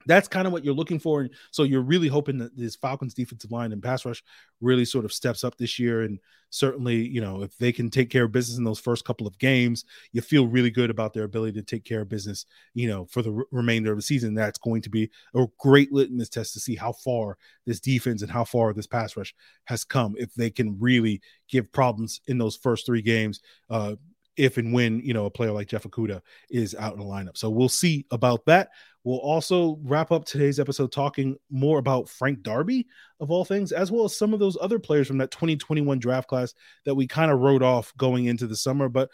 that's 0.07 0.29
kind 0.29 0.47
of 0.47 0.53
what 0.53 0.65
you're 0.65 0.75
looking 0.75 0.99
for. 0.99 1.21
And 1.21 1.31
so 1.51 1.63
you're 1.63 1.83
really 1.83 2.09
hoping 2.09 2.39
that 2.39 2.57
this 2.57 2.77
Falcons 2.77 3.15
defensive 3.15 3.51
line 3.51 3.73
and 3.73 3.83
pass 3.83 4.05
rush 4.05 4.23
really 4.61 4.85
sort 4.85 5.05
of 5.05 5.13
steps 5.13 5.45
up 5.45 5.57
this 5.57 5.79
year. 5.79 6.03
And 6.03 6.19
certainly, 6.51 7.07
you 7.07 7.21
know, 7.21 7.43
if 7.43 7.57
they 7.59 7.73
can 7.73 7.91
take 7.91 8.11
care 8.11 8.25
of 8.25 8.33
business 8.33 8.59
in 8.59 8.65
those 8.65 8.81
first 8.81 9.05
couple 9.05 9.27
of 9.27 9.39
games, 9.39 9.85
you 10.13 10.21
feel 10.21 10.47
really 10.47 10.71
good 10.71 10.91
about 10.91 11.13
their 11.13 11.25
ability 11.25 11.61
to 11.61 11.65
take 11.65 11.85
care 11.85 12.01
of 12.01 12.09
business, 12.09 12.47
you 12.75 12.89
know, 12.89 13.07
for 13.07 13.23
the 13.23 13.45
remainder 13.51 13.93
of 13.93 13.99
the 13.99 14.03
season. 14.03 14.35
That's 14.35 14.59
going 14.59 14.83
to 14.83 14.91
be 14.91 15.11
a 15.35 15.47
great 15.59 15.93
litmus 15.93 16.29
test 16.29 16.55
to 16.55 16.61
see 16.61 16.77
how 16.77 16.93
far 16.93 17.37
this 17.67 17.81
defense 17.81 18.23
and 18.23 18.31
how 18.31 18.45
far 18.45 18.73
this 18.73 18.87
pass 18.87 19.17
rush 19.17 19.35
has 19.65 19.85
come. 19.85 20.15
If 20.19 20.35
they 20.35 20.51
can 20.51 20.79
really 20.79 21.21
give 21.49 21.71
problems 21.73 22.21
in 22.27 22.39
those 22.39 22.57
first 22.57 22.87
three 22.87 23.03
games, 23.03 23.41
uh, 23.69 23.97
if 24.37 24.57
and 24.57 24.73
when 24.73 25.01
you 25.01 25.13
know 25.13 25.27
a 25.27 25.31
player 25.31 25.53
like 25.53 25.69
Jeff 25.69 25.85
Okudah 25.85 26.23
is 26.49 26.75
out 26.75 26.95
in 26.95 26.99
the 26.99 27.05
lineup. 27.05 27.37
So 27.37 27.51
we'll 27.51 27.69
see 27.69 28.07
about 28.11 28.45
that. 28.47 28.71
We'll 29.05 29.19
also 29.19 29.79
wrap 29.83 30.13
up 30.13 30.25
today's 30.25 30.61
episode 30.61 30.93
talking 30.93 31.37
more 31.51 31.79
about 31.79 32.09
Frank 32.09 32.43
Darby, 32.43 32.87
of 33.19 33.31
all 33.31 33.45
things, 33.45 33.73
as 33.73 33.91
well 33.91 34.05
as 34.05 34.17
some 34.17 34.35
of 34.35 34.41
those 34.41 34.59
other 34.61 34.79
players 34.79 35.07
from 35.07 35.19
that 35.19 35.31
2021 35.31 35.99
draft 35.99 36.29
class 36.29 36.55
that 36.85 36.95
we 36.95 37.07
kind 37.07 37.31
of 37.31 37.41
wrote 37.41 37.63
off 37.63 37.97
going 37.97 38.27
into 38.27 38.47
the 38.47 38.57
summer. 38.57 38.89
But 38.89 39.09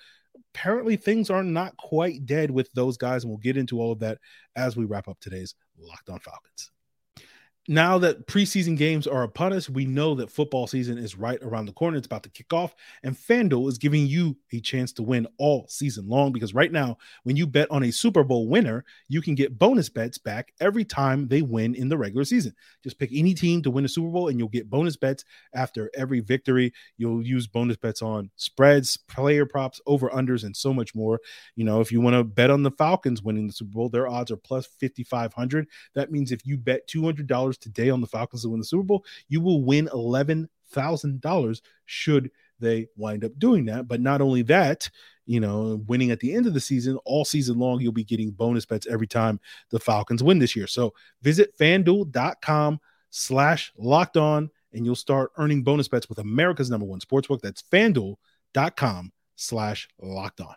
apparently, 0.54 0.96
things 0.96 1.30
are 1.30 1.44
not 1.44 1.76
quite 1.76 2.26
dead 2.26 2.50
with 2.50 2.70
those 2.72 2.96
guys. 2.96 3.22
And 3.22 3.30
we'll 3.30 3.38
get 3.38 3.56
into 3.56 3.80
all 3.80 3.92
of 3.92 4.00
that 4.00 4.18
as 4.56 4.76
we 4.76 4.84
wrap 4.84 5.08
up 5.08 5.18
today's 5.20 5.54
Locked 5.78 6.10
On 6.10 6.18
Falcons 6.18 6.72
now 7.68 7.98
that 7.98 8.26
preseason 8.26 8.76
games 8.76 9.06
are 9.06 9.22
upon 9.22 9.52
us, 9.52 9.68
we 9.68 9.86
know 9.86 10.14
that 10.14 10.30
football 10.30 10.66
season 10.66 10.98
is 10.98 11.16
right 11.16 11.38
around 11.42 11.66
the 11.66 11.72
corner. 11.72 11.96
It's 11.96 12.06
about 12.06 12.22
to 12.22 12.28
kick 12.28 12.52
off, 12.52 12.74
and 13.02 13.16
FanDuel 13.16 13.68
is 13.68 13.78
giving 13.78 14.06
you 14.06 14.36
a 14.52 14.60
chance 14.60 14.92
to 14.94 15.02
win 15.02 15.26
all 15.38 15.66
season 15.68 16.08
long 16.08 16.32
because 16.32 16.54
right 16.54 16.70
now, 16.70 16.98
when 17.24 17.36
you 17.36 17.46
bet 17.46 17.70
on 17.70 17.84
a 17.84 17.90
Super 17.90 18.22
Bowl 18.22 18.48
winner, 18.48 18.84
you 19.08 19.20
can 19.20 19.34
get 19.34 19.58
bonus 19.58 19.88
bets 19.88 20.18
back 20.18 20.52
every 20.60 20.84
time 20.84 21.28
they 21.28 21.42
win 21.42 21.74
in 21.74 21.88
the 21.88 21.98
regular 21.98 22.24
season. 22.24 22.54
Just 22.84 22.98
pick 22.98 23.10
any 23.12 23.34
team 23.34 23.62
to 23.62 23.70
win 23.70 23.84
a 23.84 23.88
Super 23.88 24.10
Bowl, 24.10 24.28
and 24.28 24.38
you'll 24.38 24.48
get 24.48 24.70
bonus 24.70 24.96
bets 24.96 25.24
after 25.54 25.90
every 25.94 26.20
victory. 26.20 26.72
You'll 26.98 27.24
use 27.24 27.46
bonus 27.46 27.76
bets 27.76 28.02
on 28.02 28.30
spreads, 28.36 28.96
player 28.96 29.46
props, 29.46 29.80
over 29.86 30.08
unders, 30.10 30.44
and 30.44 30.56
so 30.56 30.72
much 30.72 30.94
more. 30.94 31.20
You 31.56 31.64
know, 31.64 31.80
if 31.80 31.90
you 31.90 32.00
want 32.00 32.14
to 32.14 32.24
bet 32.24 32.50
on 32.50 32.62
the 32.62 32.70
Falcons 32.70 33.22
winning 33.22 33.46
the 33.46 33.52
Super 33.52 33.72
Bowl, 33.72 33.88
their 33.88 34.08
odds 34.08 34.30
are 34.30 34.36
plus 34.36 34.66
5,500. 34.80 35.66
That 35.94 36.12
means 36.12 36.32
if 36.32 36.46
you 36.46 36.56
bet 36.56 36.88
$200 36.88 37.55
today 37.56 37.90
on 37.90 38.00
the 38.00 38.06
Falcons 38.06 38.42
to 38.42 38.48
win 38.48 38.60
the 38.60 38.64
Super 38.64 38.84
Bowl, 38.84 39.04
you 39.28 39.40
will 39.40 39.62
win 39.62 39.88
$11,000 39.88 41.60
should 41.84 42.30
they 42.58 42.88
wind 42.96 43.24
up 43.24 43.38
doing 43.38 43.66
that. 43.66 43.88
But 43.88 44.00
not 44.00 44.20
only 44.20 44.42
that, 44.42 44.88
you 45.26 45.40
know, 45.40 45.82
winning 45.86 46.10
at 46.10 46.20
the 46.20 46.32
end 46.32 46.46
of 46.46 46.54
the 46.54 46.60
season, 46.60 46.96
all 47.04 47.24
season 47.24 47.58
long, 47.58 47.80
you'll 47.80 47.92
be 47.92 48.04
getting 48.04 48.30
bonus 48.30 48.64
bets 48.64 48.86
every 48.86 49.06
time 49.06 49.40
the 49.70 49.80
Falcons 49.80 50.22
win 50.22 50.38
this 50.38 50.56
year. 50.56 50.66
So 50.66 50.94
visit 51.22 51.56
fanduel.com 51.58 52.80
slash 53.10 53.72
locked 53.76 54.16
on 54.16 54.50
and 54.72 54.84
you'll 54.84 54.94
start 54.94 55.32
earning 55.36 55.62
bonus 55.62 55.88
bets 55.88 56.08
with 56.08 56.18
America's 56.18 56.70
number 56.70 56.86
one 56.86 57.00
sportsbook. 57.00 57.40
That's 57.40 57.62
fanduel.com 57.62 59.12
slash 59.36 59.88
locked 60.00 60.40
on. 60.40 60.54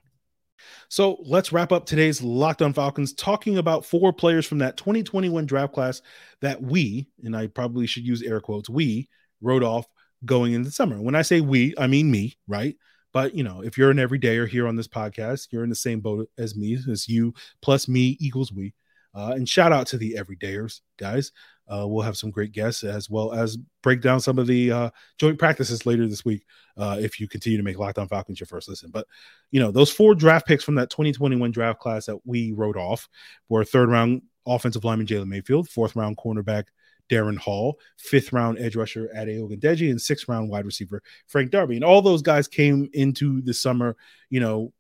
So 0.90 1.18
let's 1.26 1.52
wrap 1.52 1.72
up 1.72 1.86
today's 1.86 2.22
Locked 2.22 2.62
On 2.62 2.74
Falcons 2.74 3.14
talking 3.14 3.58
about 3.58 3.86
four 3.86 4.12
players 4.14 4.46
from 4.46 4.60
that 4.60 4.78
2021 4.78 5.46
draft 5.46 5.74
class 5.74 6.02
that 6.42 6.62
we, 6.62 7.08
and 7.24 7.36
I 7.36 7.48
probably 7.48 7.88
should 7.88 8.06
use 8.06 8.22
air 8.22 8.40
quotes, 8.40 8.70
we 8.70 9.10
wrote 9.42 9.64
off 9.64 9.88
going 10.26 10.54
into 10.54 10.70
the 10.70 10.74
summer. 10.74 11.02
When 11.02 11.16
I 11.16 11.22
say 11.22 11.42
we, 11.42 11.74
I 11.78 11.88
mean 11.88 12.12
me, 12.12 12.38
right? 12.48 12.76
But 13.14 13.36
you 13.36 13.44
know, 13.44 13.62
if 13.62 13.78
you're 13.78 13.92
an 13.92 13.98
everydayer 13.98 14.48
here 14.48 14.68
on 14.68 14.76
this 14.76 14.88
podcast, 14.88 15.48
you're 15.52 15.64
in 15.64 15.70
the 15.70 15.76
same 15.76 16.00
boat 16.00 16.30
as 16.38 16.56
me, 16.56 16.78
as 16.90 17.08
you 17.08 17.34
plus 17.62 17.88
me 17.88 18.18
equals 18.20 18.52
we. 18.52 18.74
Uh, 19.14 19.34
and 19.36 19.50
shout 19.50 19.74
out 19.74 19.88
to 19.88 19.98
the 19.98 20.16
everydayers, 20.20 20.82
guys. 20.98 21.32
Uh, 21.68 21.86
we'll 21.88 22.04
have 22.04 22.18
some 22.18 22.32
great 22.32 22.52
guests 22.52 22.84
as 22.84 23.10
well 23.10 23.32
as 23.32 23.58
break 23.84 24.02
down 24.02 24.20
some 24.20 24.40
of 24.40 24.48
the 24.48 24.72
uh, 24.72 24.90
joint 25.20 25.38
practices 25.38 25.86
later 25.86 26.08
this 26.08 26.26
week 26.26 26.44
uh, 26.78 26.98
if 27.00 27.20
you 27.20 27.28
continue 27.28 27.58
to 27.58 27.64
make 27.64 27.78
Locked 27.78 28.00
On 28.00 28.08
Falcons 28.08 28.40
your 28.40 28.48
first 28.48 28.68
listen. 28.68 28.90
But, 28.90 29.06
you 29.52 29.60
know, 29.60 29.70
those 29.72 29.92
four 29.92 30.16
draft 30.16 30.48
picks 30.48 30.64
from 30.64 30.76
that 30.76 30.90
2021 30.90 31.52
draft 31.52 31.80
class 31.80 32.08
that 32.08 32.26
we 32.26 32.54
wrote 32.54 32.78
off 32.78 33.08
were 33.50 33.64
third 33.64 33.90
round 33.90 34.24
offensive 34.48 34.84
lineman 34.84 35.06
Jalen 35.06 35.28
Mayfield, 35.28 35.70
fourth 35.70 35.96
round 35.96 36.18
cornerback 36.18 36.66
Darren 37.10 37.38
Hall, 37.38 37.80
fifth 37.98 38.34
round 38.34 38.58
edge 38.60 38.76
rusher 38.76 39.10
Ade 39.16 39.40
Ogundeji, 39.40 39.92
and 39.92 40.02
sixth 40.02 40.28
round 40.28 40.50
wide 40.50 40.66
receiver 40.66 41.04
Frank 41.28 41.52
Darby. 41.52 41.76
And 41.76 41.84
all 41.84 42.02
those 42.02 42.22
guys 42.22 42.48
came 42.48 42.90
into 42.94 43.42
the 43.42 43.54
summer, 43.54 43.96
you 44.30 44.40
know, 44.40 44.74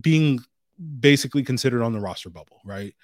being 0.00 0.40
basically 1.00 1.42
considered 1.42 1.82
on 1.82 1.92
the 1.92 2.00
roster 2.00 2.30
bubble, 2.30 2.60
right? 2.64 2.94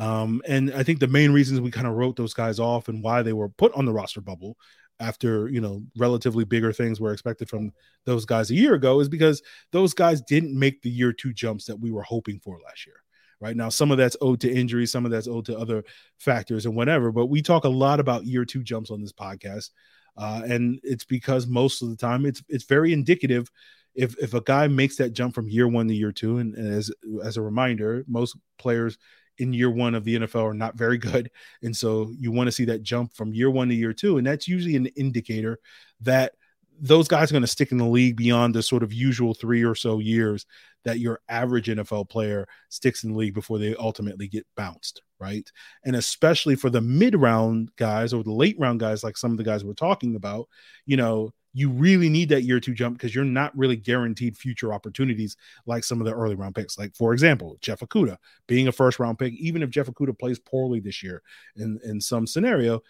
Um, 0.00 0.40
and 0.48 0.72
I 0.72 0.82
think 0.82 0.98
the 0.98 1.06
main 1.06 1.30
reasons 1.30 1.60
we 1.60 1.70
kind 1.70 1.86
of 1.86 1.92
wrote 1.92 2.16
those 2.16 2.32
guys 2.32 2.58
off 2.58 2.88
and 2.88 3.04
why 3.04 3.22
they 3.22 3.34
were 3.34 3.50
put 3.50 3.72
on 3.74 3.84
the 3.84 3.92
roster 3.92 4.22
bubble 4.22 4.56
after 4.98 5.48
you 5.48 5.60
know 5.60 5.82
relatively 5.96 6.44
bigger 6.44 6.72
things 6.72 7.00
were 7.00 7.12
expected 7.12 7.48
from 7.48 7.70
those 8.06 8.24
guys 8.24 8.50
a 8.50 8.54
year 8.54 8.74
ago 8.74 9.00
is 9.00 9.08
because 9.08 9.42
those 9.72 9.92
guys 9.92 10.22
didn't 10.22 10.58
make 10.58 10.80
the 10.80 10.90
year 10.90 11.12
two 11.12 11.32
jumps 11.32 11.66
that 11.66 11.78
we 11.78 11.90
were 11.90 12.02
hoping 12.02 12.40
for 12.40 12.58
last 12.64 12.86
year 12.86 12.96
right? 13.42 13.56
Now 13.56 13.70
some 13.70 13.90
of 13.90 13.96
that's 13.96 14.18
owed 14.20 14.40
to 14.40 14.52
injury 14.52 14.86
some 14.86 15.04
of 15.04 15.10
that's 15.10 15.28
owed 15.28 15.46
to 15.46 15.58
other 15.58 15.84
factors 16.18 16.66
and 16.66 16.76
whatever 16.76 17.12
but 17.12 17.26
we 17.26 17.42
talk 17.42 17.64
a 17.64 17.68
lot 17.68 18.00
about 18.00 18.24
year 18.24 18.44
two 18.44 18.62
jumps 18.62 18.90
on 18.90 19.00
this 19.00 19.12
podcast 19.12 19.70
uh, 20.16 20.42
and 20.44 20.80
it's 20.82 21.04
because 21.04 21.46
most 21.46 21.82
of 21.82 21.88
the 21.90 21.96
time 21.96 22.26
it's 22.26 22.42
it's 22.48 22.64
very 22.64 22.92
indicative 22.92 23.50
if 23.94 24.16
if 24.18 24.34
a 24.34 24.40
guy 24.42 24.68
makes 24.68 24.96
that 24.96 25.12
jump 25.12 25.34
from 25.34 25.48
year 25.48 25.66
one 25.66 25.88
to 25.88 25.94
year 25.94 26.12
two 26.12 26.38
and, 26.38 26.54
and 26.54 26.72
as 26.74 26.90
as 27.24 27.36
a 27.36 27.42
reminder 27.42 28.04
most 28.06 28.36
players 28.58 28.98
in 29.40 29.52
year 29.52 29.70
one 29.70 29.94
of 29.94 30.04
the 30.04 30.16
NFL 30.16 30.44
are 30.44 30.54
not 30.54 30.76
very 30.76 30.98
good. 30.98 31.30
And 31.62 31.76
so 31.76 32.12
you 32.18 32.32
want 32.32 32.46
to 32.48 32.52
see 32.52 32.64
that 32.66 32.82
jump 32.82 33.12
from 33.14 33.34
year 33.34 33.50
one 33.50 33.68
to 33.68 33.74
year 33.74 33.92
two. 33.92 34.18
And 34.18 34.26
that's 34.26 34.48
usually 34.48 34.76
an 34.76 34.86
indicator 34.86 35.58
that 36.00 36.32
those 36.80 37.08
guys 37.08 37.30
are 37.30 37.34
going 37.34 37.42
to 37.42 37.46
stick 37.46 37.72
in 37.72 37.78
the 37.78 37.84
league 37.84 38.16
beyond 38.16 38.54
the 38.54 38.62
sort 38.62 38.82
of 38.82 38.92
usual 38.92 39.34
three 39.34 39.62
or 39.62 39.74
so 39.74 39.98
years 39.98 40.46
that 40.84 40.98
your 40.98 41.20
average 41.28 41.68
NFL 41.68 42.08
player 42.08 42.46
sticks 42.70 43.04
in 43.04 43.12
the 43.12 43.18
league 43.18 43.34
before 43.34 43.58
they 43.58 43.74
ultimately 43.74 44.26
get 44.26 44.46
bounced, 44.56 45.02
right? 45.18 45.50
And 45.84 45.94
especially 45.96 46.56
for 46.56 46.70
the 46.70 46.80
mid 46.80 47.14
round 47.14 47.70
guys 47.76 48.14
or 48.14 48.22
the 48.22 48.32
late 48.32 48.58
round 48.58 48.80
guys, 48.80 49.04
like 49.04 49.18
some 49.18 49.30
of 49.30 49.36
the 49.36 49.44
guys 49.44 49.62
we're 49.62 49.74
talking 49.74 50.16
about, 50.16 50.48
you 50.86 50.96
know, 50.96 51.32
you 51.52 51.70
really 51.70 52.08
need 52.08 52.28
that 52.28 52.42
year 52.42 52.60
two 52.60 52.74
jump 52.74 52.96
because 52.96 53.14
you're 53.14 53.24
not 53.24 53.56
really 53.56 53.76
guaranteed 53.76 54.36
future 54.36 54.72
opportunities 54.72 55.36
like 55.66 55.84
some 55.84 56.00
of 56.00 56.06
the 56.06 56.14
early 56.14 56.34
round 56.34 56.54
picks. 56.54 56.78
Like, 56.78 56.94
for 56.94 57.12
example, 57.12 57.56
Jeff 57.60 57.80
Okudah 57.80 58.16
being 58.46 58.68
a 58.68 58.72
first 58.72 58.98
round 58.98 59.18
pick, 59.18 59.34
even 59.34 59.62
if 59.62 59.70
Jeff 59.70 59.86
Okudah 59.86 60.18
plays 60.18 60.38
poorly 60.38 60.80
this 60.80 61.02
year 61.02 61.22
in, 61.56 61.80
in 61.84 62.00
some 62.00 62.26
scenario, 62.26 62.82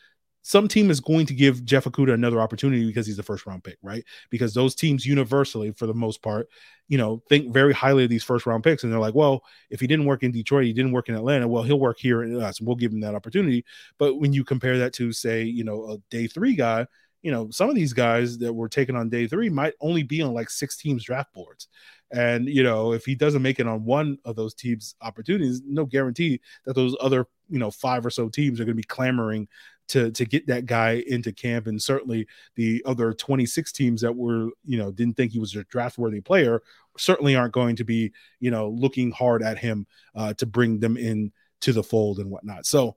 some 0.43 0.69
team 0.69 0.91
is 0.91 1.01
going 1.01 1.27
to 1.27 1.35
give 1.35 1.65
Jeff 1.65 1.85
Okudah 1.85 2.15
another 2.15 2.41
opportunity 2.41 2.87
because 2.87 3.07
he's 3.07 3.19
a 3.19 3.23
first 3.23 3.47
round 3.47 3.63
pick, 3.63 3.77
right? 3.83 4.05
Because 4.31 4.55
those 4.55 4.75
teams 4.75 5.05
universally, 5.05 5.71
for 5.73 5.87
the 5.87 5.95
most 5.95 6.23
part, 6.23 6.49
you 6.89 6.97
know, 6.97 7.23
think 7.29 7.53
very 7.53 7.73
highly 7.73 8.05
of 8.05 8.11
these 8.11 8.25
first 8.25 8.47
round 8.47 8.65
picks. 8.65 8.83
And 8.83 8.93
they're 8.93 9.01
like, 9.01 9.15
well, 9.15 9.45
if 9.69 9.81
he 9.81 9.87
didn't 9.87 10.07
work 10.07 10.23
in 10.23 10.33
Detroit, 10.33 10.65
he 10.65 10.73
didn't 10.73 10.93
work 10.93 11.09
in 11.09 11.15
Atlanta, 11.15 11.47
well, 11.47 11.63
he'll 11.63 11.79
work 11.79 11.99
here 11.99 12.23
in 12.23 12.41
us 12.41 12.59
and 12.59 12.67
we'll 12.67 12.77
give 12.77 12.93
him 12.93 13.01
that 13.01 13.15
opportunity. 13.15 13.65
But 13.99 14.17
when 14.17 14.33
you 14.33 14.45
compare 14.45 14.79
that 14.79 14.95
to, 14.95 15.13
say, 15.13 15.43
you 15.45 15.65
know, 15.65 15.91
a 15.91 15.99
day 16.11 16.27
three 16.27 16.55
guy, 16.55 16.87
you 17.23 17.31
know, 17.31 17.51
some 17.51 17.69
of 17.69 17.75
these 17.75 17.93
guys 17.93 18.39
that 18.39 18.53
were 18.53 18.69
taken 18.69 18.97
on 18.97 19.09
day 19.09 19.27
three 19.27 19.49
might 19.51 19.75
only 19.81 20.03
be 20.03 20.23
on 20.23 20.33
like 20.33 20.51
six 20.51 20.77
teams 20.77 21.05
draft 21.05 21.33
boards. 21.33 21.69
And, 22.13 22.49
you 22.49 22.63
know, 22.63 22.93
if 22.93 23.05
he 23.05 23.15
doesn't 23.15 23.43
make 23.43 23.61
it 23.61 23.69
on 23.69 23.85
one 23.85 24.19
of 24.25 24.35
those 24.35 24.55
teams' 24.55 24.95
opportunities, 25.01 25.63
no 25.65 25.85
guarantee 25.85 26.41
that 26.65 26.75
those 26.75 26.97
other, 27.01 27.27
you 27.49 27.59
know, 27.59 27.71
five 27.71 28.05
or 28.05 28.11
so 28.11 28.29
teams 28.29 28.61
are 28.61 28.65
going 28.65 28.77
to 28.77 28.83
be 28.83 28.83
clamoring 28.83 29.49
to 29.89 30.11
to 30.13 30.25
get 30.25 30.47
that 30.47 30.67
guy 30.67 31.03
into 31.07 31.33
camp. 31.33 31.67
And 31.67 31.81
certainly 31.81 32.27
the 32.57 32.83
other 32.87 33.13
26 33.13 33.73
teams 33.73 34.01
that 34.01 34.15
were, 34.15 34.51
you 34.65 34.79
know, 34.79 34.91
didn't 34.91 35.17
think 35.17 35.33
he 35.33 35.39
was 35.39 35.55
a 35.55 35.65
draft 35.65 35.99
worthy 35.99 36.21
player 36.21 36.63
certainly 36.97 37.37
aren't 37.37 37.53
going 37.53 37.77
to 37.77 37.85
be, 37.85 38.13
you 38.41 38.51
know, 38.51 38.69
looking 38.69 39.11
hard 39.11 39.43
at 39.43 39.59
him 39.59 39.87
uh, 40.15 40.33
to 40.35 40.47
bring 40.47 40.81
them 40.81 40.97
in 40.97 41.33
to 41.61 41.73
the 41.73 41.83
fold 41.83 42.19
and 42.19 42.31
whatnot. 42.31 42.67
So, 42.67 42.97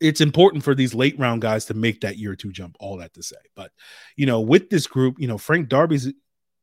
it's 0.00 0.20
important 0.20 0.64
for 0.64 0.74
these 0.74 0.94
late 0.94 1.18
round 1.18 1.42
guys 1.42 1.64
to 1.66 1.74
make 1.74 2.00
that 2.00 2.18
year 2.18 2.36
two 2.36 2.52
jump. 2.52 2.76
All 2.80 2.96
that 2.98 3.14
to 3.14 3.22
say, 3.22 3.36
but 3.54 3.72
you 4.16 4.26
know, 4.26 4.40
with 4.40 4.70
this 4.70 4.86
group, 4.86 5.16
you 5.18 5.28
know, 5.28 5.38
Frank 5.38 5.68
Darby's 5.68 6.12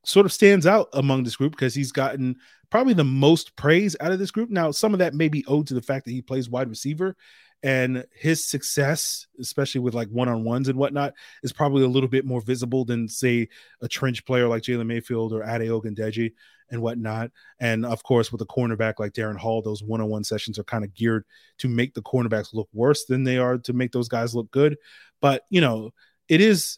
sort 0.06 0.26
of 0.26 0.34
stands 0.34 0.68
out 0.68 0.88
among 0.94 1.24
this 1.24 1.36
group 1.36 1.52
because 1.52 1.74
he's 1.74 1.92
gotten 1.92 2.36
probably 2.70 2.94
the 2.94 3.04
most 3.04 3.56
praise 3.56 3.96
out 4.00 4.12
of 4.12 4.20
this 4.20 4.32
group. 4.32 4.50
Now, 4.50 4.72
some 4.72 4.94
of 4.94 5.00
that 5.00 5.14
may 5.14 5.30
be 5.30 5.46
owed 5.48 5.68
to 5.68 5.74
the 5.74 5.82
fact 5.82 6.06
that 6.06 6.12
he 6.12 6.22
plays 6.22 6.50
wide 6.50 6.70
receiver 6.70 7.16
and 7.64 8.06
his 8.14 8.46
success, 8.46 9.28
especially 9.40 9.82
with 9.82 9.96
like 9.96 10.10
one 10.10 10.30
on 10.30 10.44
ones 10.44 10.68
and 10.68 10.78
whatnot, 10.78 11.14
is 11.42 11.54
probably 11.54 11.84
a 11.84 11.88
little 11.88 12.10
bit 12.10 12.26
more 12.26 12.42
visible 12.42 12.86
than, 12.86 13.08
say, 13.08 13.48
a 13.82 13.88
trench 13.88 14.26
player 14.26 14.48
like 14.48 14.62
Jalen 14.62 14.86
Mayfield 14.86 15.34
or 15.34 15.44
Ade 15.44 15.70
Ogundeji 15.70 16.34
and 16.72 16.82
whatnot. 16.82 17.32
And 17.60 17.86
of 17.86 18.04
course, 18.04 18.32
with 18.32 18.42
a 18.42 18.46
cornerback 18.46 18.96
like 19.00 19.14
Darren 19.14 19.38
Hall, 19.38 19.62
those 19.62 19.84
one 19.84 20.02
on 20.02 20.10
one 20.10 20.24
sessions 20.24 20.60
are 20.60 20.64
kind 20.64 20.84
of 20.84 20.94
geared 20.94 21.26
to 21.60 21.68
make 21.68 21.94
the 21.94 22.02
cornerbacks 22.02 22.54
look 22.54 22.70
worse 22.74 23.06
than 23.06 23.24
they 23.24 23.38
are 23.38 23.58
to 23.60 23.74
make 23.74 23.92
those 23.92 24.08
guys 24.08 24.36
look 24.36 24.50
good. 24.52 24.78
But, 25.22 25.44
you 25.50 25.62
know, 25.62 25.92
it 26.28 26.42
is 26.42 26.78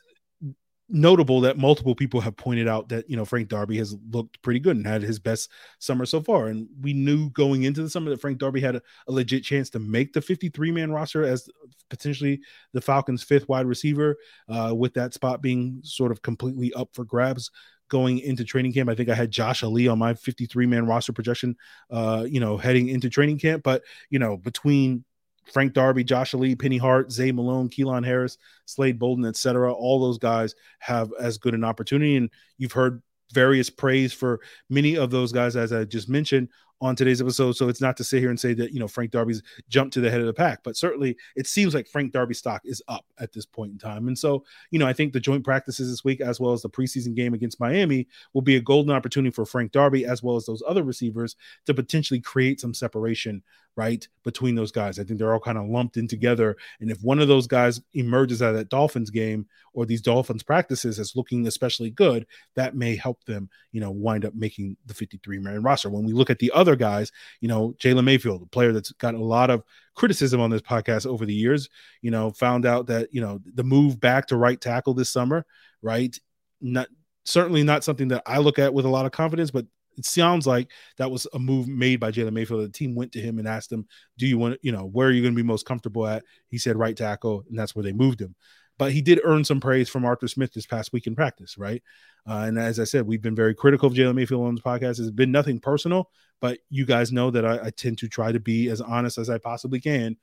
notable 0.90 1.42
that 1.42 1.58
multiple 1.58 1.96
people 1.96 2.22
have 2.22 2.38
pointed 2.38 2.68
out 2.68 2.88
that 2.90 3.10
you 3.10 3.18
know 3.18 3.26
Frank 3.26 3.50
Darby 3.50 3.78
has 3.78 3.96
looked 4.12 4.42
pretty 4.42 4.60
good 4.60 4.78
and 4.78 4.88
had 4.88 5.02
his 5.02 5.20
best 5.20 5.52
summer 5.80 6.06
so 6.06 6.22
far. 6.22 6.48
And 6.48 6.68
we 6.82 6.94
knew 6.94 7.30
going 7.32 7.64
into 7.64 7.84
the 7.84 7.90
summer 7.90 8.10
that 8.10 8.22
Frank 8.22 8.38
Darby 8.38 8.62
had 8.62 8.78
a, 8.78 8.82
a 9.08 9.12
legit 9.12 9.44
chance 9.44 9.70
to 9.72 9.80
make 9.80 10.14
the 10.14 10.22
53 10.22 10.72
man 10.72 10.92
roster 10.92 11.24
as 11.24 11.50
potentially 11.90 12.40
the 12.74 12.82
Falcons' 12.82 13.24
fifth 13.24 13.50
wide 13.50 13.66
receiver, 13.66 14.18
uh, 14.48 14.74
with 14.76 14.94
that 14.94 15.14
spot 15.14 15.42
being 15.42 15.82
sort 15.84 16.12
of 16.12 16.22
completely 16.22 16.74
up 16.74 16.90
for 16.94 17.04
grabs 17.04 17.52
going 17.90 18.20
into 18.20 18.44
training 18.44 18.74
camp. 18.74 18.90
I 18.90 18.96
think 18.96 19.10
I 19.10 19.16
had 19.16 19.32
Josh 19.32 19.64
Ali 19.64 19.88
on 19.88 20.00
my 20.00 20.14
53 20.14 20.66
man 20.66 20.86
roster 20.86 21.14
projection, 21.14 21.56
uh, 21.90 22.26
you 22.28 22.40
know, 22.40 22.58
heading 22.58 22.90
into 22.90 23.10
training 23.10 23.40
camp. 23.40 23.64
But, 23.64 23.84
you 24.10 24.20
know, 24.20 24.38
between 24.38 25.04
Frank 25.52 25.74
Darby, 25.74 26.04
Josh 26.04 26.34
Ali, 26.34 26.56
Penny 26.56 26.78
Hart, 26.78 27.12
Zay 27.12 27.32
Malone, 27.32 27.70
Keilahn 27.70 28.06
Harris, 28.06 28.38
Slade 28.66 29.00
Bolden, 29.00 29.26
etc. 29.26 29.74
All 29.74 30.00
those 30.00 30.18
guys 30.18 30.56
have 30.80 31.12
as 31.20 31.38
good 31.38 31.54
an 31.54 31.64
opportunity. 31.64 32.18
And 32.18 32.30
you've 32.58 32.74
heard 32.74 33.02
various 33.34 33.70
praise 33.70 34.14
for 34.14 34.40
many 34.70 34.98
of 34.98 35.12
those 35.12 35.32
guys, 35.32 35.56
as 35.56 35.74
I 35.74 35.84
just 35.86 36.10
mentioned, 36.10 36.50
on 36.82 36.96
today's 36.96 37.22
episode. 37.22 37.54
So 37.54 37.70
it's 37.70 37.82
not 37.82 37.98
to 37.98 38.04
sit 38.04 38.20
here 38.20 38.30
and 38.30 38.40
say 38.40 38.54
that, 38.54 38.72
you 38.72 38.80
know, 38.80 38.88
Frank 38.88 39.12
Darby's 39.12 39.42
jumped 39.68 39.94
to 39.96 40.02
the 40.02 40.10
head 40.12 40.20
of 40.20 40.28
the 40.28 40.34
pack, 40.34 40.62
but 40.64 40.78
certainly 40.78 41.18
it 41.36 41.48
seems 41.48 41.74
like 41.74 41.88
Frank 41.88 42.12
Darby 42.12 42.34
stock 42.34 42.62
is 42.66 42.84
up 42.88 43.06
at 43.20 43.34
this 43.34 43.46
point 43.46 43.72
in 43.72 43.78
time. 43.78 44.08
And 44.08 44.18
so, 44.18 44.44
you 44.72 44.80
know, 44.80 44.88
I 44.88 44.94
think 44.94 45.14
the 45.14 45.20
joint 45.20 45.44
practices 45.44 45.90
this 45.90 46.04
week, 46.04 46.22
as 46.22 46.40
well 46.40 46.54
as 46.54 46.62
the 46.62 46.70
preseason 46.70 47.16
game 47.16 47.34
against 47.34 47.60
Miami, 47.60 48.08
will 48.34 48.42
be 48.42 48.58
a 48.58 48.62
golden 48.62 48.94
opportunity 48.94 49.34
for 49.34 49.46
Frank 49.46 49.72
Darby, 49.72 50.06
as 50.06 50.22
well 50.22 50.36
as 50.36 50.46
those 50.46 50.64
other 50.68 50.84
receivers, 50.84 51.36
to 51.66 51.74
potentially 51.74 52.20
create 52.20 52.60
some 52.60 52.74
separation 52.74 53.42
right 53.78 54.06
between 54.24 54.56
those 54.56 54.72
guys. 54.72 55.00
I 55.00 55.04
think 55.04 55.20
they're 55.20 55.32
all 55.32 55.40
kind 55.40 55.58
of 55.58 55.70
lumped 55.70 55.98
in 55.98 56.08
together. 56.08 56.58
And 56.82 56.90
if 56.92 57.00
one 57.02 57.20
of 57.20 57.28
those 57.28 57.48
guys 57.48 57.80
emerges 57.94 58.42
out 58.42 58.50
of 58.50 58.56
that 58.58 58.70
Dolphins 58.70 59.12
game 59.12 59.46
or 59.74 59.86
these 59.86 60.02
Dolphins 60.02 60.44
practices 60.44 61.00
as 61.00 61.16
looking 61.16 61.46
especially 61.48 61.92
good, 61.92 62.26
that 62.56 62.76
may 62.76 62.96
help 62.96 63.24
them, 63.26 63.50
you 63.72 63.80
know, 63.80 63.92
wind 63.92 64.26
up 64.26 64.34
making 64.34 64.76
the 64.88 64.94
53 64.96 65.38
man 65.40 65.62
roster. 65.62 65.90
When 65.90 66.04
we 66.04 66.14
look 66.14 66.32
at 66.32 66.40
the 66.40 66.52
other 66.54 66.76
guys, 66.76 67.12
you 67.40 67.48
know, 67.48 67.76
Jalen 67.78 68.04
Mayfield, 68.04 68.42
a 68.42 68.48
player 68.48 68.74
that's 68.74 68.92
got 68.94 69.14
a 69.14 69.24
lot 69.24 69.52
of 69.52 69.64
criticism 69.96 70.42
on 70.42 70.50
this 70.50 70.62
podcast 70.62 71.06
over 71.06 71.26
the 71.26 71.34
years, 71.34 71.70
you 72.02 72.12
know, 72.12 72.32
found 72.32 72.66
out 72.66 72.88
that, 72.88 73.14
you 73.14 73.22
know, 73.22 73.40
the 73.54 73.64
move 73.64 74.00
back 74.00 74.28
to 74.28 74.38
right 74.38 74.60
tackle 74.60 74.96
this 74.96 75.10
summer, 75.10 75.46
right? 75.84 76.20
Not 76.60 76.88
certainly 77.26 77.62
not 77.62 77.84
something 77.84 78.08
that 78.08 78.24
I 78.26 78.40
look 78.40 78.58
at 78.58 78.74
with 78.74 78.86
a 78.86 78.90
lot 78.90 79.06
of 79.06 79.12
confidence, 79.12 79.52
but 79.52 79.66
it 79.98 80.06
sounds 80.06 80.46
like 80.46 80.72
that 80.98 81.12
was 81.12 81.28
a 81.34 81.40
move 81.40 81.68
made 81.68 82.00
by 82.00 82.12
Jalen 82.12 82.34
Mayfield. 82.34 82.64
The 82.64 82.70
team 82.70 82.96
went 82.96 83.12
to 83.14 83.22
him 83.22 83.40
and 83.40 83.48
asked 83.48 83.72
him, 83.72 83.88
"Do 84.18 84.28
you 84.28 84.38
want, 84.38 84.60
you 84.62 84.72
know, 84.72 84.86
where 84.86 85.08
are 85.08 85.12
you 85.12 85.22
going 85.22 85.34
to 85.34 85.42
be 85.42 85.48
most 85.48 85.66
comfortable 85.66 86.08
at?" 86.08 86.24
He 86.50 86.58
said 86.58 86.78
right 86.78 86.96
tackle, 86.96 87.44
and 87.50 87.58
that's 87.58 87.76
where 87.76 87.84
they 87.84 87.94
moved 87.94 88.22
him. 88.22 88.36
But 88.78 88.92
he 88.92 89.02
did 89.02 89.22
earn 89.24 89.44
some 89.44 89.60
praise 89.60 89.90
from 89.90 90.06
Arthur 90.06 90.28
Smith 90.28 90.54
this 90.54 90.68
past 90.68 90.94
week 90.94 91.08
in 91.08 91.16
practice, 91.16 91.58
right? 91.58 91.82
Uh, 92.28 92.46
and 92.48 92.60
as 92.60 92.80
I 92.80 92.84
said, 92.84 93.08
we've 93.08 93.22
been 93.22 93.36
very 93.36 93.56
critical 93.56 93.88
of 93.88 93.94
Jalen 93.94 94.16
Mayfield 94.16 94.46
on 94.46 94.56
this 94.56 94.64
podcast. 94.64 95.00
It's 95.00 95.10
been 95.10 95.32
nothing 95.32 95.60
personal, 95.60 96.12
but 96.42 96.60
you 96.70 96.86
guys 96.86 97.12
know 97.12 97.32
that 97.32 97.46
I, 97.46 97.66
I 97.66 97.70
tend 97.72 97.98
to 98.00 98.08
try 98.08 98.32
to 98.32 98.40
be 98.40 98.70
as 98.70 98.82
honest 98.82 99.18
as 99.18 99.30
I 99.30 99.40
possibly 99.40 99.80
can 99.80 100.18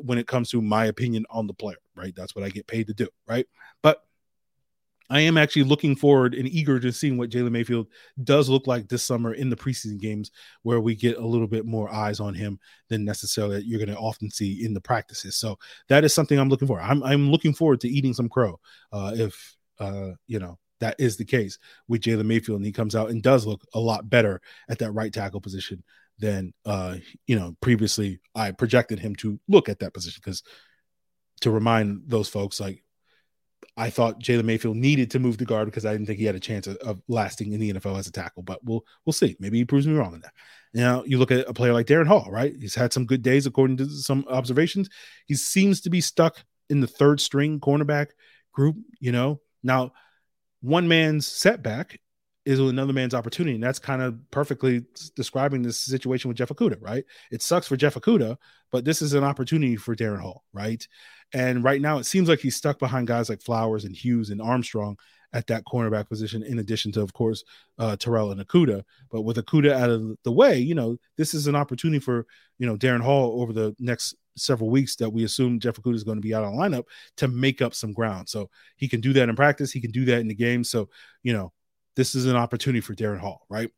when 0.00 0.18
it 0.18 0.26
comes 0.26 0.50
to 0.50 0.60
my 0.60 0.86
opinion 0.86 1.26
on 1.30 1.46
the 1.46 1.54
player, 1.54 1.76
right? 1.94 2.14
That's 2.16 2.34
what 2.34 2.44
I 2.44 2.48
get 2.48 2.66
paid 2.66 2.88
to 2.88 2.94
do, 2.94 3.08
right? 3.28 3.46
But 3.82 4.02
I 5.12 5.20
am 5.20 5.36
actually 5.36 5.64
looking 5.64 5.94
forward 5.94 6.34
and 6.34 6.48
eager 6.48 6.80
to 6.80 6.90
seeing 6.90 7.18
what 7.18 7.28
Jalen 7.28 7.50
Mayfield 7.50 7.88
does 8.24 8.48
look 8.48 8.66
like 8.66 8.88
this 8.88 9.04
summer 9.04 9.34
in 9.34 9.50
the 9.50 9.56
preseason 9.56 10.00
games, 10.00 10.30
where 10.62 10.80
we 10.80 10.94
get 10.94 11.18
a 11.18 11.26
little 11.26 11.46
bit 11.46 11.66
more 11.66 11.92
eyes 11.92 12.18
on 12.18 12.32
him 12.32 12.58
than 12.88 13.04
necessarily 13.04 13.62
you're 13.62 13.78
going 13.78 13.94
to 13.94 13.98
often 13.98 14.30
see 14.30 14.64
in 14.64 14.72
the 14.72 14.80
practices. 14.80 15.36
So 15.36 15.58
that 15.88 16.02
is 16.02 16.14
something 16.14 16.38
I'm 16.38 16.48
looking 16.48 16.66
for. 16.66 16.80
I'm 16.80 17.02
I'm 17.02 17.30
looking 17.30 17.52
forward 17.52 17.80
to 17.82 17.88
eating 17.88 18.14
some 18.14 18.30
crow 18.30 18.58
uh, 18.90 19.12
if 19.14 19.56
uh, 19.78 20.12
you 20.26 20.38
know 20.38 20.58
that 20.80 20.96
is 20.98 21.18
the 21.18 21.26
case 21.26 21.58
with 21.88 22.00
Jalen 22.00 22.24
Mayfield, 22.24 22.56
and 22.56 22.66
he 22.66 22.72
comes 22.72 22.96
out 22.96 23.10
and 23.10 23.22
does 23.22 23.46
look 23.46 23.62
a 23.74 23.80
lot 23.80 24.08
better 24.08 24.40
at 24.70 24.78
that 24.78 24.92
right 24.92 25.12
tackle 25.12 25.42
position 25.42 25.84
than 26.20 26.54
uh, 26.64 26.96
you 27.26 27.38
know 27.38 27.54
previously 27.60 28.18
I 28.34 28.52
projected 28.52 28.98
him 28.98 29.14
to 29.16 29.38
look 29.46 29.68
at 29.68 29.80
that 29.80 29.92
position 29.92 30.22
because 30.24 30.42
to 31.42 31.50
remind 31.50 32.04
those 32.06 32.30
folks 32.30 32.60
like 32.60 32.82
I 33.76 33.90
thought 33.90 34.20
Jalen 34.20 34.44
Mayfield 34.44 34.76
needed 34.76 35.10
to 35.12 35.18
move 35.18 35.38
to 35.38 35.44
guard 35.44 35.66
because 35.66 35.86
I 35.86 35.92
didn't 35.92 36.06
think 36.06 36.18
he 36.18 36.24
had 36.24 36.34
a 36.34 36.40
chance 36.40 36.66
of, 36.66 36.76
of, 36.78 37.00
lasting 37.08 37.52
in 37.52 37.60
the 37.60 37.72
NFL 37.72 37.98
as 37.98 38.06
a 38.06 38.12
tackle. 38.12 38.42
But 38.42 38.62
we'll 38.64 38.84
we'll 39.04 39.12
see. 39.12 39.36
Maybe 39.40 39.58
he 39.58 39.64
proves 39.64 39.86
me 39.86 39.94
wrong 39.94 40.14
in 40.14 40.20
that. 40.20 40.32
Now 40.74 41.04
you 41.04 41.18
look 41.18 41.30
at 41.30 41.48
a 41.48 41.54
player 41.54 41.72
like 41.72 41.86
Darren 41.86 42.06
Hall, 42.06 42.28
right? 42.30 42.54
He's 42.58 42.74
had 42.74 42.92
some 42.92 43.06
good 43.06 43.22
days 43.22 43.46
according 43.46 43.78
to 43.78 43.88
some 43.88 44.24
observations. 44.28 44.88
He 45.26 45.34
seems 45.34 45.80
to 45.82 45.90
be 45.90 46.00
stuck 46.00 46.44
in 46.68 46.80
the 46.80 46.86
third 46.86 47.20
string 47.20 47.60
cornerback 47.60 48.08
group. 48.52 48.76
You 49.00 49.12
know, 49.12 49.40
now 49.62 49.92
one 50.60 50.88
man's 50.88 51.26
setback 51.26 51.98
is 52.44 52.58
another 52.58 52.92
man's 52.92 53.14
opportunity. 53.14 53.54
And 53.54 53.62
that's 53.62 53.78
kind 53.78 54.02
of 54.02 54.18
perfectly 54.30 54.84
describing 55.14 55.62
this 55.62 55.78
situation 55.78 56.28
with 56.28 56.36
Jeff 56.36 56.48
Okudah, 56.48 56.78
right? 56.80 57.04
It 57.30 57.42
sucks 57.42 57.68
for 57.68 57.76
Jeff 57.76 57.94
Okudah, 57.94 58.36
but 58.70 58.84
this 58.84 59.00
is 59.00 59.14
an 59.14 59.24
opportunity 59.24 59.76
for 59.76 59.94
Darren 59.94 60.20
Hall, 60.20 60.44
right? 60.52 60.86
And 61.32 61.62
right 61.62 61.80
now, 61.80 61.98
it 61.98 62.04
seems 62.04 62.28
like 62.28 62.40
he's 62.40 62.56
stuck 62.56 62.78
behind 62.78 63.06
guys 63.06 63.28
like 63.28 63.42
Flowers 63.42 63.84
and 63.84 63.94
Hughes 63.94 64.30
and 64.30 64.42
Armstrong 64.42 64.96
at 65.32 65.46
that 65.46 65.64
cornerback 65.64 66.08
position, 66.08 66.42
in 66.42 66.58
addition 66.58 66.92
to, 66.92 67.00
of 67.00 67.12
course, 67.14 67.42
uh, 67.78 67.96
Terrell 67.96 68.32
and 68.32 68.46
Okudah. 68.46 68.82
But 69.10 69.22
with 69.22 69.38
Okudah 69.38 69.72
out 69.72 69.90
of 69.90 70.16
the 70.24 70.32
way, 70.32 70.58
you 70.58 70.74
know, 70.74 70.96
this 71.16 71.32
is 71.32 71.46
an 71.46 71.56
opportunity 71.56 72.00
for, 72.00 72.26
you 72.58 72.66
know, 72.66 72.76
Darren 72.76 73.00
Hall 73.00 73.40
over 73.40 73.52
the 73.52 73.74
next 73.78 74.14
several 74.36 74.68
weeks 74.68 74.96
that 74.96 75.10
we 75.10 75.24
assume 75.24 75.60
Jeff 75.60 75.76
Okudah 75.76 75.94
is 75.94 76.04
going 76.04 76.18
to 76.18 76.22
be 76.22 76.34
out 76.34 76.44
of 76.44 76.52
lineup 76.52 76.84
to 77.18 77.28
make 77.28 77.62
up 77.62 77.74
some 77.74 77.92
ground. 77.92 78.28
So 78.28 78.50
he 78.76 78.88
can 78.88 79.00
do 79.00 79.12
that 79.14 79.28
in 79.28 79.36
practice. 79.36 79.72
He 79.72 79.80
can 79.80 79.90
do 79.90 80.04
that 80.06 80.20
in 80.20 80.28
the 80.28 80.34
game. 80.34 80.64
So, 80.64 80.90
you 81.22 81.32
know, 81.32 81.52
this 81.96 82.14
is 82.14 82.26
an 82.26 82.36
opportunity 82.36 82.80
for 82.80 82.94
Darren 82.94 83.18
Hall, 83.18 83.46
right? 83.48 83.70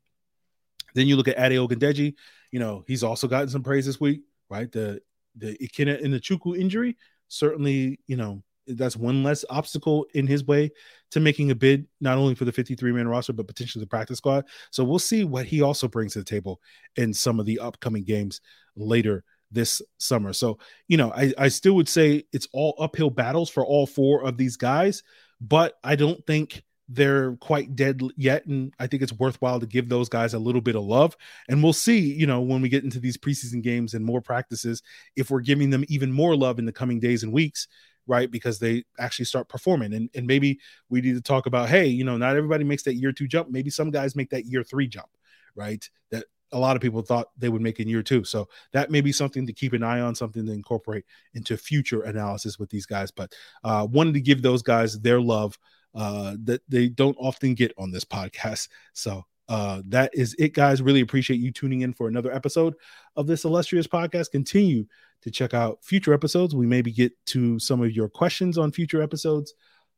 Then 0.95 1.07
you 1.07 1.17
look 1.17 1.29
at 1.29 1.39
Ade 1.39 1.59
Ogundeji. 1.59 2.15
You 2.53 2.61
know, 2.61 2.85
he's 2.87 3.03
also 3.03 3.27
gotten 3.27 3.49
some 3.49 3.63
praise 3.63 3.87
this 3.87 4.01
week, 4.01 4.23
right? 4.49 4.71
The 4.71 5.01
the 5.37 5.57
Ikenna 5.59 6.03
Enechukwu 6.03 6.57
injury 6.57 6.97
certainly, 7.29 7.99
you 8.07 8.17
know, 8.17 8.43
that's 8.67 8.97
one 8.97 9.23
less 9.23 9.45
obstacle 9.51 10.07
in 10.15 10.27
his 10.27 10.45
way 10.45 10.71
to 11.11 11.21
making 11.21 11.51
a 11.51 11.55
bid, 11.55 11.87
not 12.01 12.17
only 12.17 12.35
for 12.35 12.45
the 12.45 12.53
53 12.53 12.93
man 12.93 13.09
roster, 13.09 13.33
but 13.33 13.47
potentially 13.47 13.83
the 13.83 13.89
practice 13.89 14.19
squad. 14.19 14.47
So 14.71 14.85
we'll 14.85 14.99
see 14.99 15.25
what 15.25 15.45
he 15.45 15.61
also 15.61 15.87
brings 15.87 16.15
to 16.15 16.21
the 16.21 16.25
table 16.25 16.61
in 16.97 17.13
some 17.13 17.39
of 17.39 17.47
the 17.47 17.59
upcoming 17.59 18.05
games 18.05 18.41
later 18.75 19.23
this 19.51 19.83
summer. 19.99 20.33
So, 20.33 20.59
you 20.89 20.97
know, 20.97 21.13
I, 21.13 21.33
I 21.37 21.49
still 21.49 21.75
would 21.75 21.89
say 21.89 22.25
it's 22.33 22.49
all 22.53 22.75
uphill 22.79 23.11
battles 23.11 23.51
for 23.51 23.67
all 23.67 23.87
four 23.87 24.25
of 24.25 24.39
these 24.39 24.57
guys, 24.57 25.03
but 25.41 25.75
I 25.85 25.97
don't 25.97 26.25
think 26.27 26.65
they're 26.89 27.37
quite 27.37 27.75
dead 27.75 28.03
yet 28.17 28.45
and 28.47 28.73
i 28.79 28.87
think 28.87 29.03
it's 29.03 29.13
worthwhile 29.15 29.59
to 29.59 29.67
give 29.67 29.89
those 29.89 30.09
guys 30.09 30.35
a 30.35 30.39
little 30.39 30.61
bit 30.61 30.77
of 30.77 30.83
love 30.83 31.17
and 31.49 31.63
we'll 31.63 31.73
see 31.73 31.99
you 31.99 32.27
know 32.27 32.41
when 32.41 32.61
we 32.61 32.69
get 32.69 32.85
into 32.85 33.01
these 33.01 33.17
preseason 33.17 33.63
games 33.63 33.95
and 33.95 34.05
more 34.05 34.21
practices 34.21 34.83
if 35.17 35.31
we're 35.31 35.41
giving 35.41 35.71
them 35.71 35.85
even 35.89 36.13
more 36.13 36.37
love 36.37 36.59
in 36.59 36.67
the 36.67 36.73
coming 36.73 37.01
days 37.01 37.23
and 37.23 37.33
weeks 37.33 37.69
right 38.07 38.31
because 38.31 38.59
they 38.59 38.85
actually 38.99 39.25
start 39.25 39.49
performing 39.49 39.95
and, 39.95 40.11
and 40.15 40.27
maybe 40.27 40.59
we 40.91 41.01
need 41.01 41.15
to 41.15 41.23
talk 41.23 41.47
about 41.47 41.71
hey 41.71 41.87
you 41.87 42.05
know 42.05 42.19
not 42.19 42.37
everybody 42.37 42.65
makes 42.65 42.83
that 42.83 42.95
year 42.95 43.13
two 43.13 43.27
jump 43.27 43.49
maybe 43.49 43.71
some 43.71 43.91
guys 43.91 44.15
make 44.15 44.29
that 44.29 44.45
year 44.45 44.63
three 44.63 44.87
jump 44.87 45.09
right 45.57 45.89
that 46.11 46.25
a 46.53 46.59
lot 46.59 46.77
of 46.77 46.83
people 46.83 47.03
thought 47.03 47.31
they 47.37 47.49
would 47.49 47.61
make 47.61 47.81
in 47.81 47.89
year 47.89 48.03
two. 48.03 48.23
So 48.23 48.49
that 48.73 48.91
may 48.91 49.01
be 49.01 49.11
something 49.11 49.45
to 49.47 49.53
keep 49.53 49.73
an 49.73 49.83
eye 49.83 50.01
on, 50.01 50.15
something 50.15 50.47
to 50.47 50.53
incorporate 50.53 51.05
into 51.35 51.57
future 51.57 52.03
analysis 52.03 52.59
with 52.59 52.71
these 52.71 52.87
guys. 52.87 53.11
But 53.11 53.35
uh, 53.65 53.87
wanted 53.91 54.15
to 54.15 54.21
give 54.21 54.41
those 54.41 54.63
guys 54.63 55.01
their 55.01 55.21
love 55.21 55.59
uh, 55.95 56.37
that 56.45 56.63
they 56.69 56.89
don't 56.89 57.17
often 57.19 57.55
get 57.55 57.73
on 57.79 57.91
this 57.91 58.05
podcast. 58.05 58.69
So 58.93 59.25
uh, 59.49 59.83
that 59.89 60.11
is 60.15 60.35
it, 60.39 60.55
guys. 60.55 60.83
Really 60.83 61.01
appreciate 61.01 61.41
you 61.41 61.53
tuning 61.53 61.83
in 61.83 61.93
for 61.93 62.09
another 62.09 62.33
episode 62.33 62.75
of 63.17 63.27
this 63.27 63.45
illustrious 63.45 63.87
podcast. 63.87 64.31
Continue 64.31 64.87
to 65.23 65.31
check 65.31 65.55
out 65.55 65.85
future 65.85 66.15
episodes. 66.15 66.55
We 66.55 66.67
maybe 66.67 66.93
get 66.93 67.13
to 67.27 67.59
some 67.59 67.83
of 67.83 67.93
your 67.93 68.09
questions 68.09 68.59
on 68.59 68.73
future 68.73 69.03
episodes 69.03 69.55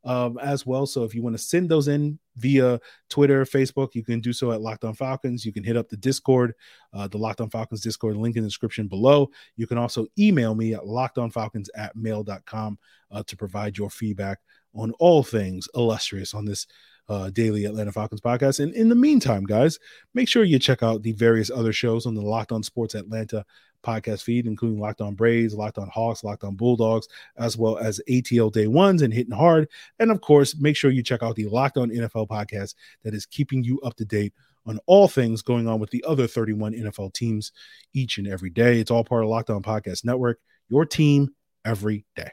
um, 0.07 0.39
as 0.39 0.65
well. 0.65 0.87
So 0.87 1.03
if 1.03 1.15
you 1.15 1.23
want 1.23 1.37
to 1.37 1.43
send 1.43 1.69
those 1.69 1.89
in 1.89 2.19
via 2.37 2.81
Twitter, 3.09 3.45
Facebook, 3.45 3.95
you 3.95 4.05
can 4.05 4.21
do 4.21 4.33
so 4.33 4.53
at 4.53 4.61
Locked 4.61 4.85
On 4.85 4.95
Falcons. 4.95 5.45
You 5.45 5.53
can 5.53 5.65
hit 5.65 5.77
up 5.77 5.89
the 5.89 5.97
Discord, 5.97 6.55
uh, 6.93 7.09
the 7.09 7.19
Locked 7.19 7.41
On 7.41 7.51
Falcons 7.51 7.81
Discord 7.81 8.17
link 8.17 8.37
in 8.37 8.43
the 8.43 8.49
description 8.49 8.87
below. 8.87 9.29
You 9.57 9.67
can 9.67 9.79
also 9.79 10.07
email 10.19 10.55
me 10.55 10.75
at 10.75 10.83
lockedonfalcons 10.83 11.69
at 11.75 11.97
mail.com 11.97 12.79
uh, 13.11 13.23
to 13.27 13.37
provide 13.37 13.77
your 13.77 13.91
feedback 13.91 14.39
on 14.77 14.93
all 14.99 15.23
things 15.23 15.69
illustrious 15.75 16.35
on 16.35 16.45
this 16.45 16.67
uh, 17.09 17.31
daily 17.31 17.65
Atlanta 17.65 17.93
Falcons 17.93 18.21
podcast. 18.21 18.61
And 18.61 18.75
in 18.75 18.89
the 18.89 18.95
meantime, 18.95 19.45
guys, 19.45 19.79
make 20.15 20.29
sure 20.29 20.45
you 20.45 20.59
check 20.59 20.83
out 20.83 21.03
the 21.03 21.13
various 21.13 21.51
other 21.51 21.73
shows 21.73 22.07
on 22.07 22.15
the 22.15 22.23
Locked 22.23 22.53
On 22.53 22.63
Sports 22.63 22.95
Atlanta 22.95 23.45
podcast 23.85 24.23
feed, 24.23 24.47
including 24.47 24.81
Locked 24.81 25.01
On 25.01 25.15
Braves, 25.15 25.55
Locked 25.55 25.79
On 25.79 25.89
Hawks, 25.89 26.25
Locked 26.25 26.45
On 26.45 26.57
Bulldogs, 26.57 27.07
as 27.37 27.57
well 27.57 27.79
as 27.79 28.01
ATL 28.09 28.53
Day 28.53 28.67
Ones 28.67 29.03
and 29.03 29.15
Hitting 29.15 29.37
Hard. 29.37 29.69
And 30.01 30.11
of 30.11 30.21
course, 30.21 30.57
make 30.57 30.77
sure 30.77 30.91
you 30.91 31.03
check 31.03 31.23
out 31.23 31.37
the 31.37 31.47
Locked 31.47 31.77
On 31.77 31.91
NFL 31.91 32.29
podcast 32.29 32.75
that 33.05 33.15
is 33.15 33.27
keeping 33.27 33.63
you 33.63 33.81
up 33.81 33.95
to 33.97 34.05
date 34.05 34.33
on 34.67 34.81
all 34.87 35.07
things 35.07 35.43
going 35.43 35.69
on 35.69 35.79
with 35.79 35.91
the 35.91 36.05
other 36.07 36.27
31 36.27 36.73
NFL 36.75 37.15
teams 37.15 37.53
each 37.95 38.19
and 38.19 38.27
every 38.27 38.51
day. 38.51 38.81
It's 38.81 38.91
all 38.91 39.05
part 39.05 39.23
of 39.23 39.31
Locked 39.31 39.51
On 39.51 39.63
Podcast 39.63 40.05
Network, 40.05 40.41
your 40.69 40.85
team 40.85 41.29
every 41.65 42.05
day. 42.17 42.33